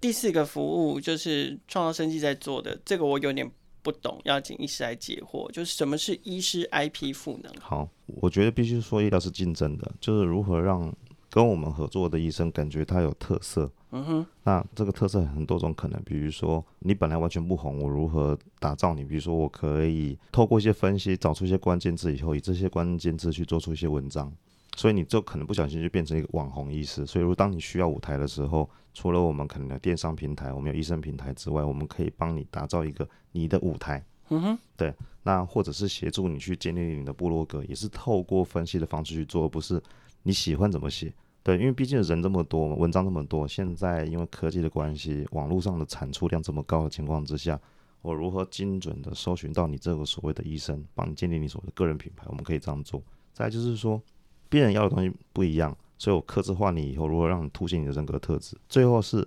[0.00, 3.50] 第四个服务就是创造生机在做的，这个我有点。
[3.84, 5.50] 不懂，要请医师来解惑。
[5.50, 7.52] 就是什么是医师 IP 赋能？
[7.58, 10.94] 好，我觉得必须说医疗是竞争的，就是如何让
[11.32, 13.70] 跟我们合作的医生感觉他有特色。
[13.90, 19.02] 嗯哼，那这个特色很多种可能，比如说你本来完全不红，我如何打造你？
[19.02, 24.30] 比如说我可以透过一些分析，找出一些关键字以后，以这些关键字去做出一些文章。
[24.76, 27.06] 所以你就可能不小心就变成一个网红医师。
[27.06, 34.04] 所以，如果当你需要舞台的时候，除了我们可能的电商平台，我们有医生平台之外，我们可以帮你打造一个你的舞台。
[34.28, 34.94] 嗯哼，对。
[35.22, 39.80] 那或者是协助你去建立你的部落格，也是透过分析的方式去做，而不是
[40.22, 41.12] 你喜欢怎么写。
[41.42, 47.60] 对，因为毕竟人这么多，文章这么多，现在因为科技的关系，网络上的产出量这么高的情况之下，
[48.00, 52.26] 我如何精准的搜寻到你这个所谓的医生，帮你建立你所谓的个人品牌？
[52.28, 53.02] 我们可以这样做。
[53.32, 54.00] 再就是说。
[54.48, 58.54] 病人要的东西不一样，所以我克制化你以后，如何让你凸显你的人格特质？
[58.68, 59.26] 最后是，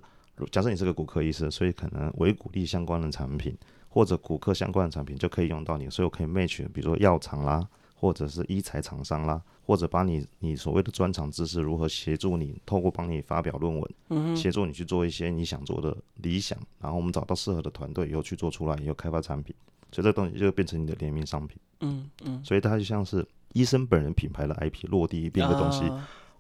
[0.52, 3.58] 假设你是个骨科医师，所以可能微骨力相关的产品
[3.90, 19.56] 或者骨科相关的产品就可以用到你，所以我可以 match，比如说药厂啦，或者是医材厂商啦，或者把你你所谓的专长知识如何协助你，透过帮你发表论文，嗯，协助你去做一些你想做的理想，然后我们找到适合的团队以后去做出来，以后开发产品，
[19.92, 23.26] 所以这东西就变成你的联名商品，嗯嗯，所以它就像是。
[23.54, 25.90] 医生本人品牌的 IP 落地一遍的东西，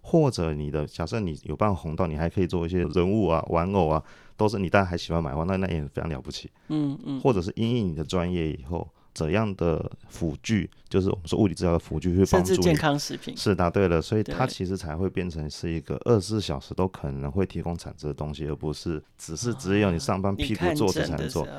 [0.01, 4.03] 或者你的假设你有办法红到，你还可以做一些人物啊、玩偶啊，
[4.35, 6.51] 都是你大家还喜欢买的话，那那也非常了不起。
[6.67, 7.21] 嗯嗯。
[7.21, 8.85] 或者是因应你的专业以后，
[9.15, 13.35] 怎样的辅具，就是我们说物理治疗的辅具，去帮助你健康食品。
[13.35, 21.43] 是答对了，所以它其实才会变成是一个二十四小时都可能会提供产值的东西，而不是只是只有你上班屁股坐着才能做。
[21.45, 21.49] 哦、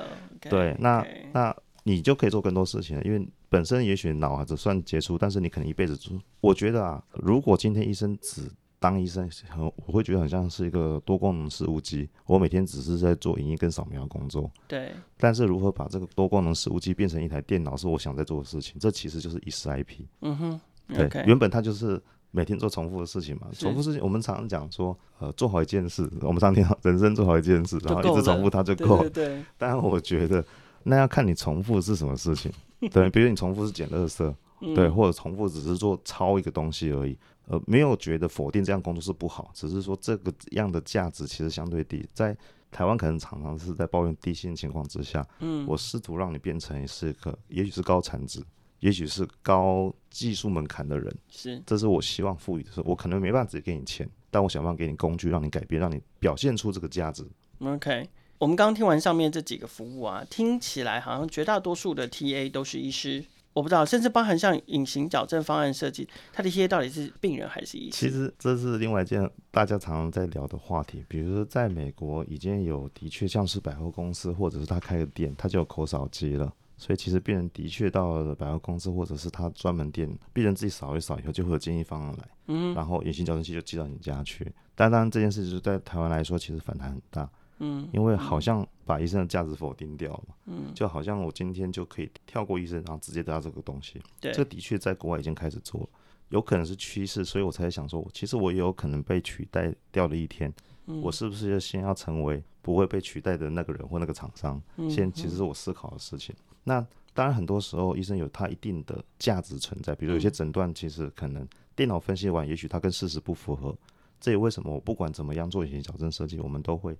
[0.42, 1.26] 对，那 okay.
[1.32, 6.16] 那你就可以做更多事情了，因为本身也许脑还只算杰出，但是你可能一辈子做。
[6.42, 8.42] 我觉得啊，如果今天医生只
[8.78, 12.08] 当医生很，我会觉得很像是一个多功能事务机。
[12.26, 14.50] 我每天只是在做影印跟扫描工作。
[14.68, 14.92] 对。
[15.16, 18.76] 但是如何把这个多功能事务机变成一台电脑，是我想在做的事情。
[18.78, 20.04] 这其实就是遗失 IP。
[20.20, 20.60] 嗯哼。
[20.88, 21.08] 对。
[21.08, 21.24] Okay.
[21.24, 23.48] 原本它就是每天做重复的事情嘛。
[23.52, 29.10] 重复事情，我们常常讲说，呃，做好一件事，我们常听到人生做好一件事，然后一直重复它就够了。
[29.10, 29.44] 对对对。
[29.56, 30.44] 但我觉得，
[30.82, 32.52] 那要看你重复是什么事情。
[32.90, 34.34] 对，比如你重复是捡垃圾，
[34.74, 37.18] 对，或者重复只是做抄一个东西而已。
[37.46, 42.36] 呃，没有觉得否定这样工作是不好，只是说这个样的价值其实相对低，在
[42.72, 48.42] 台湾可能常常是在抱怨低薪情况之下，嗯，我试图让你变成是个，也许是高产值，
[48.80, 57.24] 也许是高技术门槛的人，是，这是我希望赋予的，是我可能没办法直接给你钱，但我想办法给你工具，让你改变，让你表现出这个价值。
[57.60, 63.24] OK，我们刚刚听完上面这几个服务啊，听起来好像绝大多数的 TA 都是医师。
[63.56, 67.92] 我不知道，甚至包含像隐形矫正方案设计，它的一些到底是病人还是医生？
[67.92, 71.02] 其实这是另外一件大家常常在聊的话题。
[71.08, 76.52] 比如说，在美国已经有的确像是百货公司，或者是他开个店，他就有口扫机了。
[76.76, 84.52] 所以其实病人的确到了百货公司，或者是他专门店，病人自己扫一扫以后，就会有建议方案来，嗯，然后隐形矫正器就寄到你家去。
[84.74, 87.26] 但当然这件事就是在台湾来说，其实反弹很大。
[87.58, 94.00] 嗯，因为好像把医生的价值否定掉了，嗯，就好像我今天就可以跳过医生，然后直接得到这个东西。
[94.20, 95.88] 对，这的确在国外已经开始做了，
[96.28, 100.52] 有可能是趋势，所以我才想说，其实我也有可能被取代掉的一天。
[100.86, 104.60] 嗯，我是不是要先要成为不会被取代的那个人或那个厂商？
[104.76, 106.34] 嗯，先，其实是我思考的事情。
[106.62, 113.74] 那当然，很多时候医生有他一定的价值存在，比如有些诊断其实可能电脑分析完，也许它跟事实不符合。
[114.20, 116.96] 这也为什么我不管怎么样做隐形矫正设计，我们都会。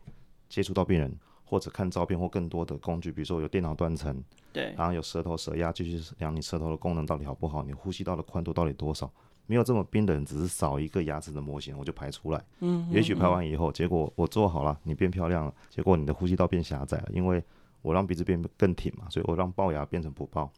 [0.49, 1.13] 接触到病人，
[1.45, 9.11] 或者看照片，或更多的工具，比如说有电脑断层，对，然后有舌头舌压，继续量你舌头的功能到底好不好，你呼吸道的宽度到底多少？
[9.49, 12.39] 没有这么冰的人，只是少一个牙齿的模型，我就排出来。
[12.59, 17.41] 嗯，嗯，嗯，也许排完以后，结果我做好了，你变漂亮了，结果你的呼吸道变狭窄了，因为
[17.81, 20.49] 我让鼻子变更挺嘛，所以我让龅牙变成不龅。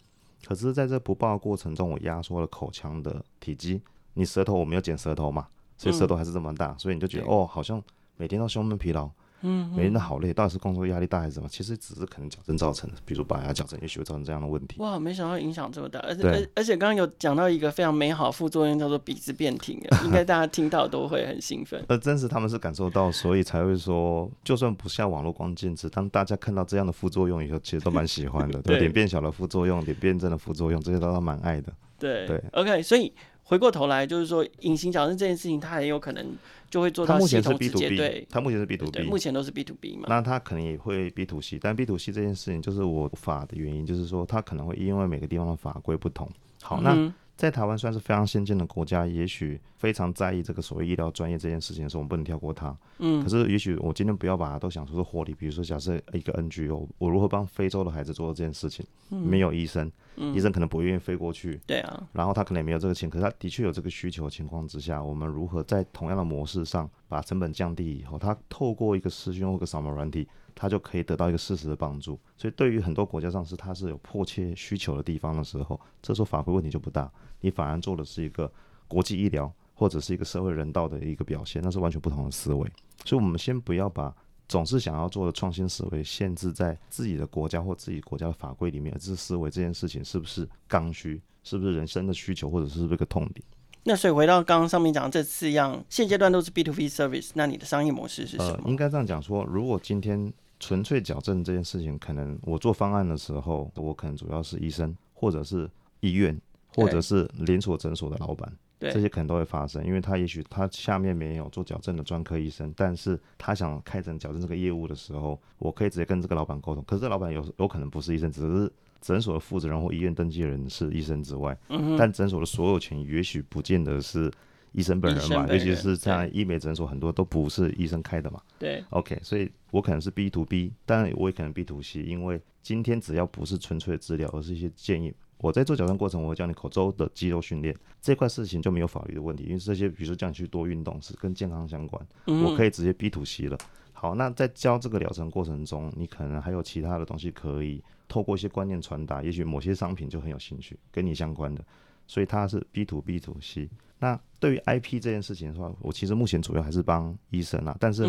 [0.46, 3.82] 可是在这不龅的过程中，我压缩了口腔的体积，
[4.14, 7.82] 你舌头我没有剪舌头嘛，所以舌头还是这么大，嗯、所以你就觉得哦，好像
[8.16, 9.10] 每天都胸闷疲劳。
[9.42, 11.48] 嗯，每天都好累，到底是工作压力大还是什么？
[11.48, 14.80] 其实只是可能矫正造成的，比如拔牙矫正，也许会造成这样的问题。
[14.80, 21.84] 哇，没想到影响这么大，而且而而且刚刚有讲到一个非常美好副作用，叫做鼻子变挺， 应该大家听到都会很兴奋。
[21.88, 28.60] 而 真实他们是感受到，所以才会说，就算不像网络光剑指，当大家看到这样的副作用以后，其实都蛮喜欢的。
[28.62, 31.72] 对，脸变小的副作用，脸变正的副作用，这些都是蛮爱的。
[31.98, 33.12] 对对，OK，所以。
[33.48, 36.36] 回过头来，就是说隐形矫正这件事情，它很有可能
[36.70, 38.26] 就会做到系统直接对。
[38.28, 40.04] 它目前是 B to B，目前都是 B to B 嘛。
[40.08, 46.28] 那它可能也会 B to C，但 B to C 这件事情，就是我法的原因，就是说它可能会因为每个地方的法规不同。
[46.60, 46.92] 好，那。
[46.92, 52.76] 嗯在台湾算是非常先进的国家，也许非常在意这个所谓医疗专业这件事情的时候，我们不能跳过它。
[52.98, 55.32] 嗯，可是也许我今天不要把它都想说是获利。
[55.32, 58.84] 比如说，假设一个 NGO，我如何帮非洲的孩子做这件事情？
[59.10, 61.60] 嗯，没有医生，嗯，医生可能不愿意飞过去。
[61.66, 70.28] 对啊，然后他可能也没有这个钱，可是他的确有这个需求的情况之下，我们如何在同样的模式上把成本降低以后，他透过一个视讯或个扫描软体。
[70.60, 77.08] 他就可以得到一个事实的帮助，所以对于很多国家上是他是有迫切需求的地方的时候，这时候法规问题就不大，
[77.40, 78.50] 你反而做的是一个
[78.88, 82.68] 国际医疗或者是一个社会人道的一个表现，那是完全不同的思维。
[83.04, 84.12] 所以，我们先不要把
[84.48, 93.44] 总是想要做的创新思维限制在自己的国家或自己国家的法规里面，而是思维这件事情是不是刚需，是不是人生的需求，或者是不是一个痛点。
[93.84, 98.60] 那所以回到刚刚上面讲的这四样，现阶段都是 B to B service，那你的商业模式是什么？
[98.64, 100.32] 呃，应该这样讲说，如果今天。
[100.60, 106.36] 纯粹矫正这件事情，可能我做方案的时候，我可能主要是医生，或者是医院，
[106.74, 109.84] 或者是连锁诊所的老板，这些可能都会发生。
[109.84, 116.84] 因为他也许他下面没有做矫正的专科医生，但是他想开展矫正这个业务的时候，我可以直接跟这个老板沟通。
[116.84, 124.30] 可是这老板有有可能不是医生，只是诊所的负责人或医院登记人是医生之外，嗯、但诊所的所有权也许不见得是。
[124.72, 128.40] 医生本人嘛，人尤其是在医美诊所，很多都不是医生开的嘛。
[128.58, 135.12] 对，OK，所以我可能是 B to B，当然我也可能 B to C，因为今天只要不是纯粹的治疗，而是一些建议。
[135.38, 143.56] 我在做矫正过程，我会教你口周的肌肉训练这块事情就没有法律的问题，因为这些比如说叫你去多运动是跟健康相关，嗯、我可以直接 B to C 了。
[143.92, 151.64] 好，那在教这个疗程过程中，你可能还有其他的东西可以透过一些观念传达，也许某些商品就很有兴趣，跟你相关的，
[152.06, 153.68] 所以它是 B to B to C。
[153.98, 158.04] 那对于 IP 这件事情的话，我其实目前主要还是帮医生啊，但是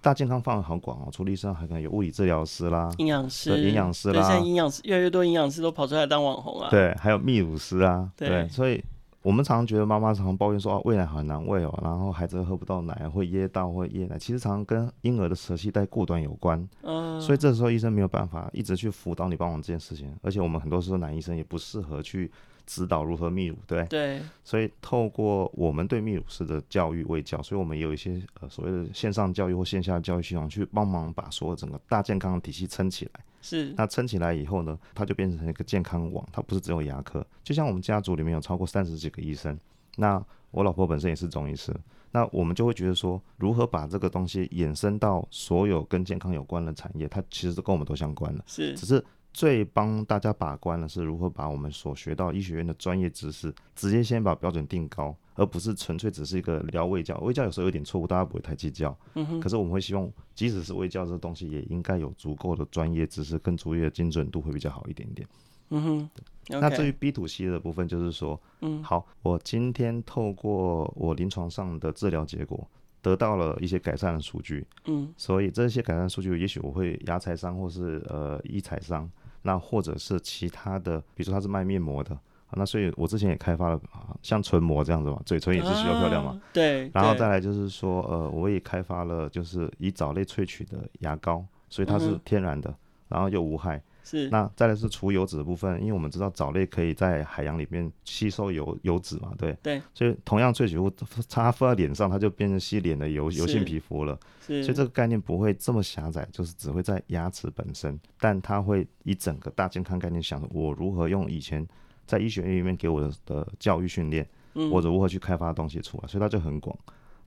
[0.00, 6.68] 大健康范围好广哦，除了医生还可能有物理治疗师啦、营养师、营养师啦，现在营养师越来越多，营养师都跑出来当网红啊。
[6.70, 8.82] 对，还有泌乳师啊，对，对，所以
[9.22, 16.66] 我们常常觉得妈妈常常抱怨说啊，喂奶很难喂哦，然后孩子喝不到奶，会噎到，会噎奶，其实常常跟婴儿的舌系带过短有关。
[16.82, 22.30] 嗯，所以这时候医生没有办法一直去辅导你帮忙这件事情，而且我们很多时候男医生也不适合去。
[22.70, 33.20] 指导如何泌乳，对对，所以透过我们对泌乳师的教育卫教，所以我们也有一些呃所谓的线上教育或线下教育系统，去帮忙把所有整个大健康的体系撑起来。
[33.42, 37.26] 是，那撑起来以后呢，它就变成一个健康网，它不是只有牙科。
[37.42, 39.58] 就像我们家族里面有超过三十几个医生，
[39.96, 41.74] 那我老婆本身也是中医师，
[42.12, 48.44] 那我们就会觉得说，如何把这个东西衍生到所有跟健康有关的产业，它其实都跟我们都相关的。
[48.46, 49.04] 是，只是。
[49.32, 57.16] 最帮大家把关的是如何把我们所学到医学院的专业知识，直接先把标准定高，而不是纯粹只是一个聊卫教。
[57.18, 58.96] 卫教有时候有点错误，大家不会太计较。
[59.14, 59.40] 嗯哼。
[59.40, 65.26] 可是我们会希望，即使是卫教这个东西，也应该有足够的专业知识跟足业的精准度会比较好一点点。
[65.68, 66.10] 嗯哼。
[66.48, 72.68] 那至于 B to C 的部分，就是说，嗯，好，我今天透过我临床上的治疗结果，
[73.00, 74.66] 得到了一些改善的数据。
[74.86, 75.14] 嗯。
[75.16, 79.08] 所以这些改善数据，也许我会牙材商或是呃医材商。
[79.42, 82.16] 那或者是其他的，比如说他是卖面膜的，
[82.52, 86.90] 那所以我之前也开发了啊，像唇膜这样子嘛，嘴唇也是需要漂亮嘛，啊、对。
[86.92, 92.76] 然后再来就是说，呃，我也开发了就是以藻类萃取的牙膏，所以它是天然的，嗯、
[93.08, 93.80] 然后又无害。
[94.02, 100.90] 是，那再来是除油脂的部分，因为我们知道藻类可以在海洋里面吸收油油脂嘛，对，对，所以同样萃取物
[101.28, 111.66] 擦敷在脸上，它就变成吸脸的油油性皮肤了，是，所以这个概念不会这么狭窄，就是只会在牙齿本身，但它会以整个大健康概念想，我如何用以前
[112.06, 114.28] 在医学院里面给我的的教育训练，
[114.72, 116.76] 或者如何去开发东西出来，所以它就很广，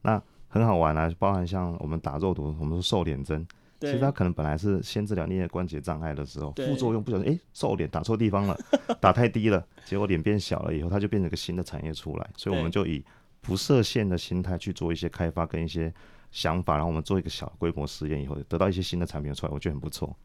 [0.02, 3.48] 那很好玩啊，包含像我们打肉毒，我们说瘦脸针。
[3.92, 8.58] 其实他可能本来是先治疗颞关节障碍的时候，副作用不小心哎，瘦脸打错地方了，
[9.00, 12.30] 打太低了，结果脸变小了以后，它就变成一个新的产业出来。
[12.38, 13.04] 所以我们就以
[13.42, 15.94] 不设限的心态去做一些开发跟一些
[16.32, 20.16] 想法，然后我们做一个小规模实验以后，得到一些新的产品出来，我觉得很不错。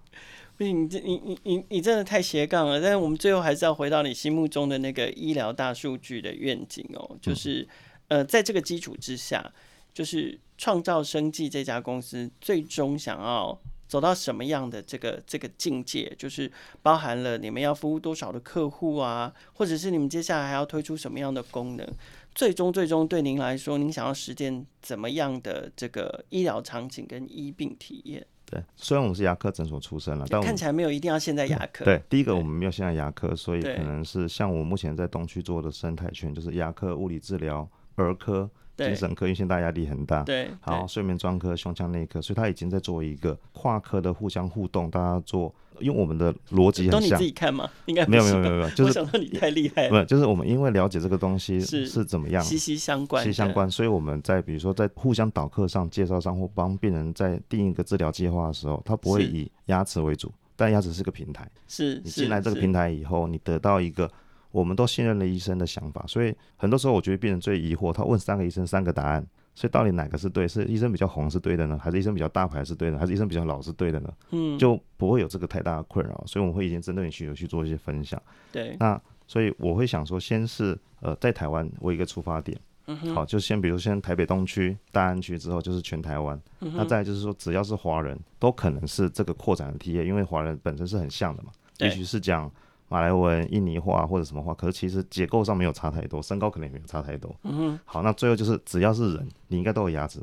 [0.57, 7.63] 不是你这你你你你真的太斜杠了，但是我们最后还是要回到你心目中的那个医疗大数据的愿景哦，就是、
[8.09, 9.53] 嗯、呃，在这个基础之下。
[9.99, 16.49] 就是创造生计这家公司最终想要走到什么样的这个这个境界，就是
[16.83, 21.85] 包含了你们要服务多少的客户啊，或者是你们接下来还要推出什么样的功能？
[22.33, 28.25] 最终最终对您来说，您想要实践怎么样的这个医疗场景跟医病体验？
[28.47, 31.85] 对，虽然我们是牙科诊所出身了，但看起来没有一定要现在牙科。
[31.85, 38.49] 对，第一个我们没有现在牙科，所以可能是像我目前在东区做的生态圈，就是牙科、物理治疗、儿科。
[38.87, 47.01] 精神科，因为现在压力很大，对，好，睡眠专科、胸腔内科，所以他已经在做一个跨科的互相互动，大家做，因为我们的逻辑很像。
[47.01, 47.69] 都你自己看吗？
[47.87, 49.91] 应该没有没有没有没有， 就是想到你太厉害了。
[49.91, 61.51] 不是，就是我们因为了解这个东西是是怎么样，息息相关，息息相关，所以我们在比如说在互相导课上、介绍上或帮病人在定一个治疗计划的时候，他不会以牙齿为主，但牙齿是个平台。
[61.67, 64.11] 是，你进来这个平台以后，你得到一个。
[64.51, 70.49] 我们都信任了医生的想法，所以很多时候我觉得病人最疑惑，他问三个医生三个答案，所以到底哪个是对？
[70.49, 74.13] 是医生比较红是对的呢，还是医生比较大牌是对的，还是医生比较老是对的呢？
[74.31, 78.21] 嗯，就不会有这个太大的困扰，所以我们会已经针对你需求去做一些分享。
[78.51, 92.51] 对，那所以我会想说，先是呃在台湾为一个出发点，嗯，好，就先比如先台北东区、大安区之后就是全台湾，嗯，那再来就是说只要是华人都可能是这个扩展的 TA，因为华人本身是很像的嘛，也许是讲。
[92.89, 97.35] 马来文、印尼话或者什么话，可是其实结构上没有差太多，身高可能也没有差太多。
[97.45, 97.79] 嗯。
[97.85, 100.21] 好，那最后就是只要是人，你应该都有牙齿。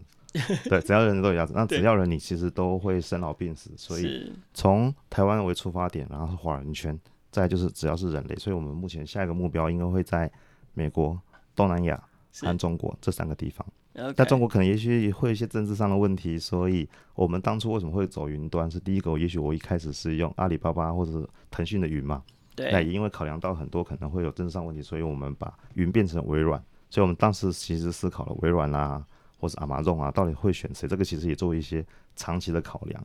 [0.69, 3.71] 对，只要人都有牙齿，那 只要人你其实都会生老病死。
[3.77, 6.99] 所以从台湾为出发点，然后是华人圈，
[7.31, 10.29] 再就是只要是人类，所以我们目前下一个目标应该会在
[10.73, 11.17] 美国、
[11.55, 12.03] 东南亚
[12.41, 13.65] 和中国这三个地方。
[14.13, 18.69] 在中国可能也许会有一些政治上的问题，所以我们当初为什么会走云端？
[18.69, 22.21] 是第一个，也许我一开始是用阿里巴巴或者是腾讯的云嘛。
[22.55, 26.63] 对，那也因为考量到很多可能会有政治上问题，所以我们把云变成微软。
[26.89, 29.05] 所以我们当时其实思考了微软啊，
[29.37, 30.87] 或是 Amazon 啊，到底会选谁？
[30.87, 31.85] 这个其实也做一些
[32.15, 33.03] 长期的考量。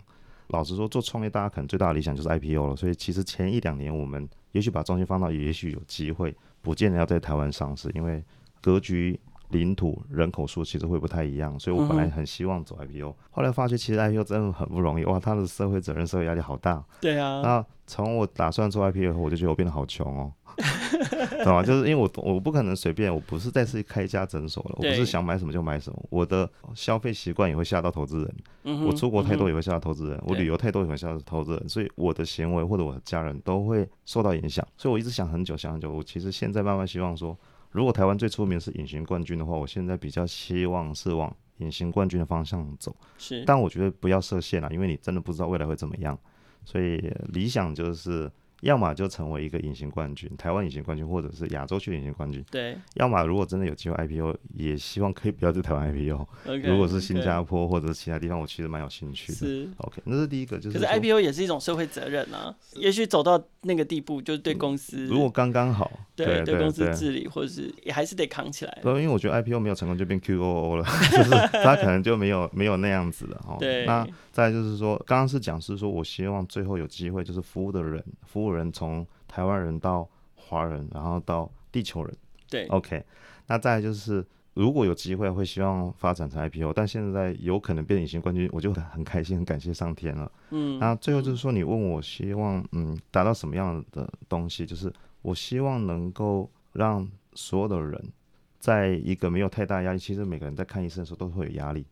[0.49, 2.77] 老实说，做创业大家可能最大的理想就是 IPO 了。
[2.77, 8.23] 所以其实前一两年我们也许把重心放到，也许有机会，不见得要在台湾上市，因为
[8.61, 9.19] 格局
[9.51, 16.85] 领土人口数其实会不太一样，所以我本来很希望走 IPO，、嗯、后来发觉其实 IPO 真的很不容易，哇，他的社会责任、社会压力好大。
[17.01, 17.41] 对啊。
[17.43, 20.33] 那从我打算做 IPO 以后，我就觉得我变得好穷哦。
[21.45, 21.63] 懂吗？
[21.63, 28.35] 就是因为我我不可能随便，我不是再次开一家诊所了，我不是想买什么就买什么，我的消费习惯也会吓到投资人、
[28.65, 37.37] 嗯，我出国太多也会吓到投资人、嗯，我旅游太多也会吓到投资人，所以我的行为或者我的家人都会受到影响，所以我一直想很久想很久，我其实现在慢慢希望说，
[37.71, 46.19] 如果台湾最出名是隐形冠军的话，我现在比较希望是往隐形冠军的方向走，是，但我觉得不要设限了，因为你真的不知道未来会怎么样，
[46.65, 46.99] 所以
[47.29, 48.31] 理想就是。
[48.61, 52.45] 要么就成为一个隐形冠军，台湾隐形冠军，或者是亚洲区隐形冠军。
[52.51, 52.77] 对。
[52.95, 56.29] 要么如果真的有机会 IPO，也希望可以不要在台湾 IPO。
[56.47, 59.39] Okay, 如果是新加坡或者是其他地方，我其实蛮有兴趣的。
[59.39, 59.69] 是。
[59.79, 60.79] OK，那是第一个，就是。
[60.79, 65.07] 可是 IPO 也是一种社会责任啊，也许走到那个地步，就是对公司。
[65.07, 65.91] 如果刚刚好。
[66.17, 68.79] 对对，公司治理，或者是也还是得扛起来。
[68.83, 71.31] 对，因为我觉得 IPO 没有成功就变 QOO 了， 就是
[71.65, 73.57] 他可能就没有没有那样子了哈。
[73.59, 73.87] 对。
[73.87, 74.07] 那
[74.41, 79.07] 再就是说，刚刚是讲是说我希望最后有机会，就是服务的人，服务人从。
[79.33, 82.13] 台湾人到华人，然后到地球人，
[82.51, 83.01] 对，OK。
[83.47, 90.33] 那再就是，如果有机会，会希望发展成 IPO，但现在有可能变隐形冠军，我就很开心，很感谢上天了。
[90.51, 94.67] 嗯，那最后就是说，你问我希望，嗯，达到什么样的东西？
[94.67, 98.13] 就是我希望能够让所有的人，
[98.59, 101.87] 在一个没有太大压力，其实每个人在看医生的时候都会有压力。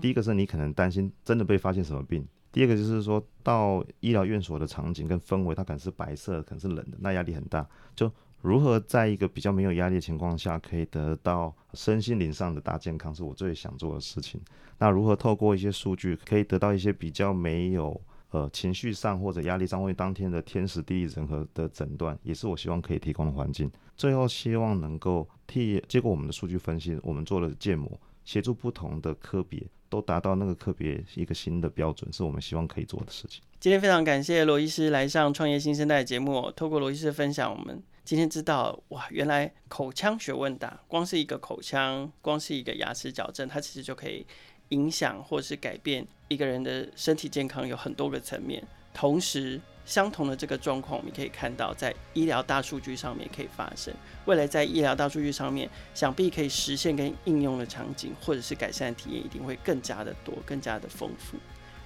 [0.00, 2.26] 第一个是你可能担心真的被发现什么病。
[2.52, 7.66] 第二个就是说到医疗院所的场景跟氛围，它可能是白色，可能是冷的，那压力很大。
[7.94, 8.10] 就
[8.40, 14.40] 如何在一个比较没有压力的情况下，可以得到身心灵上的大健康，是我最想做的事情。
[14.78, 18.00] 那如何透过一些数据，可以得到一些比较没有
[18.30, 23.70] 呃情绪上或者压力上，或当天的天时地利人和的诊断，也是我希望可以提供的环境。
[23.96, 29.66] 最后希望能够替经过我们的数据分析，我们做了建模，协助不同的科别。
[29.88, 33.40] 都达到那个科别一个新的标准，是我们希望可以做的事情。
[33.60, 44.26] 今天非常感谢罗医师来上创业新生代节目，透过罗医师分享，我们今天知道哇，原来口腔学问大，光是一个口腔，光是一个牙齿矫正，它其实就可以
[44.70, 49.60] 影响或是改变一个人的身体健康，有很多个层面，同时。
[49.86, 53.94] 相同的这个状况，我们可以看到在医疗大数据上面可以发生。
[54.24, 61.38] 未来在医疗大数据上面，想必可以实现跟应用的场景，或者是改善的体验，一定会更加的多，更加的丰富。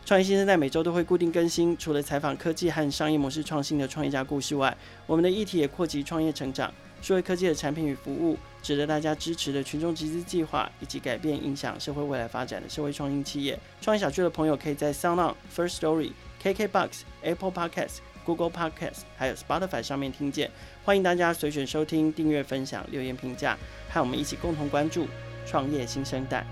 [0.07, 4.74] 创业新声带每周都会固定更新，除了采访科技和商业模式创新的创业家故事外，
[5.07, 6.72] 我们的议题也扩及创业成长、
[7.03, 13.57] 数位科技的产品与服务，值得大家支持的群众集资计划，以及改变影响社会未来发展的社会创新企业。
[13.82, 16.12] 创业小区的朋友可以在 SoundOn First Story。
[16.43, 20.51] KKBOX、Apple Podcast、Google Podcast，还有 Spotify 上面听见，
[20.84, 23.57] 欢迎大家随选收听、订阅、分享、留言、评价，
[23.91, 25.07] 和我们一起共同关注
[25.47, 26.45] 创业新生代。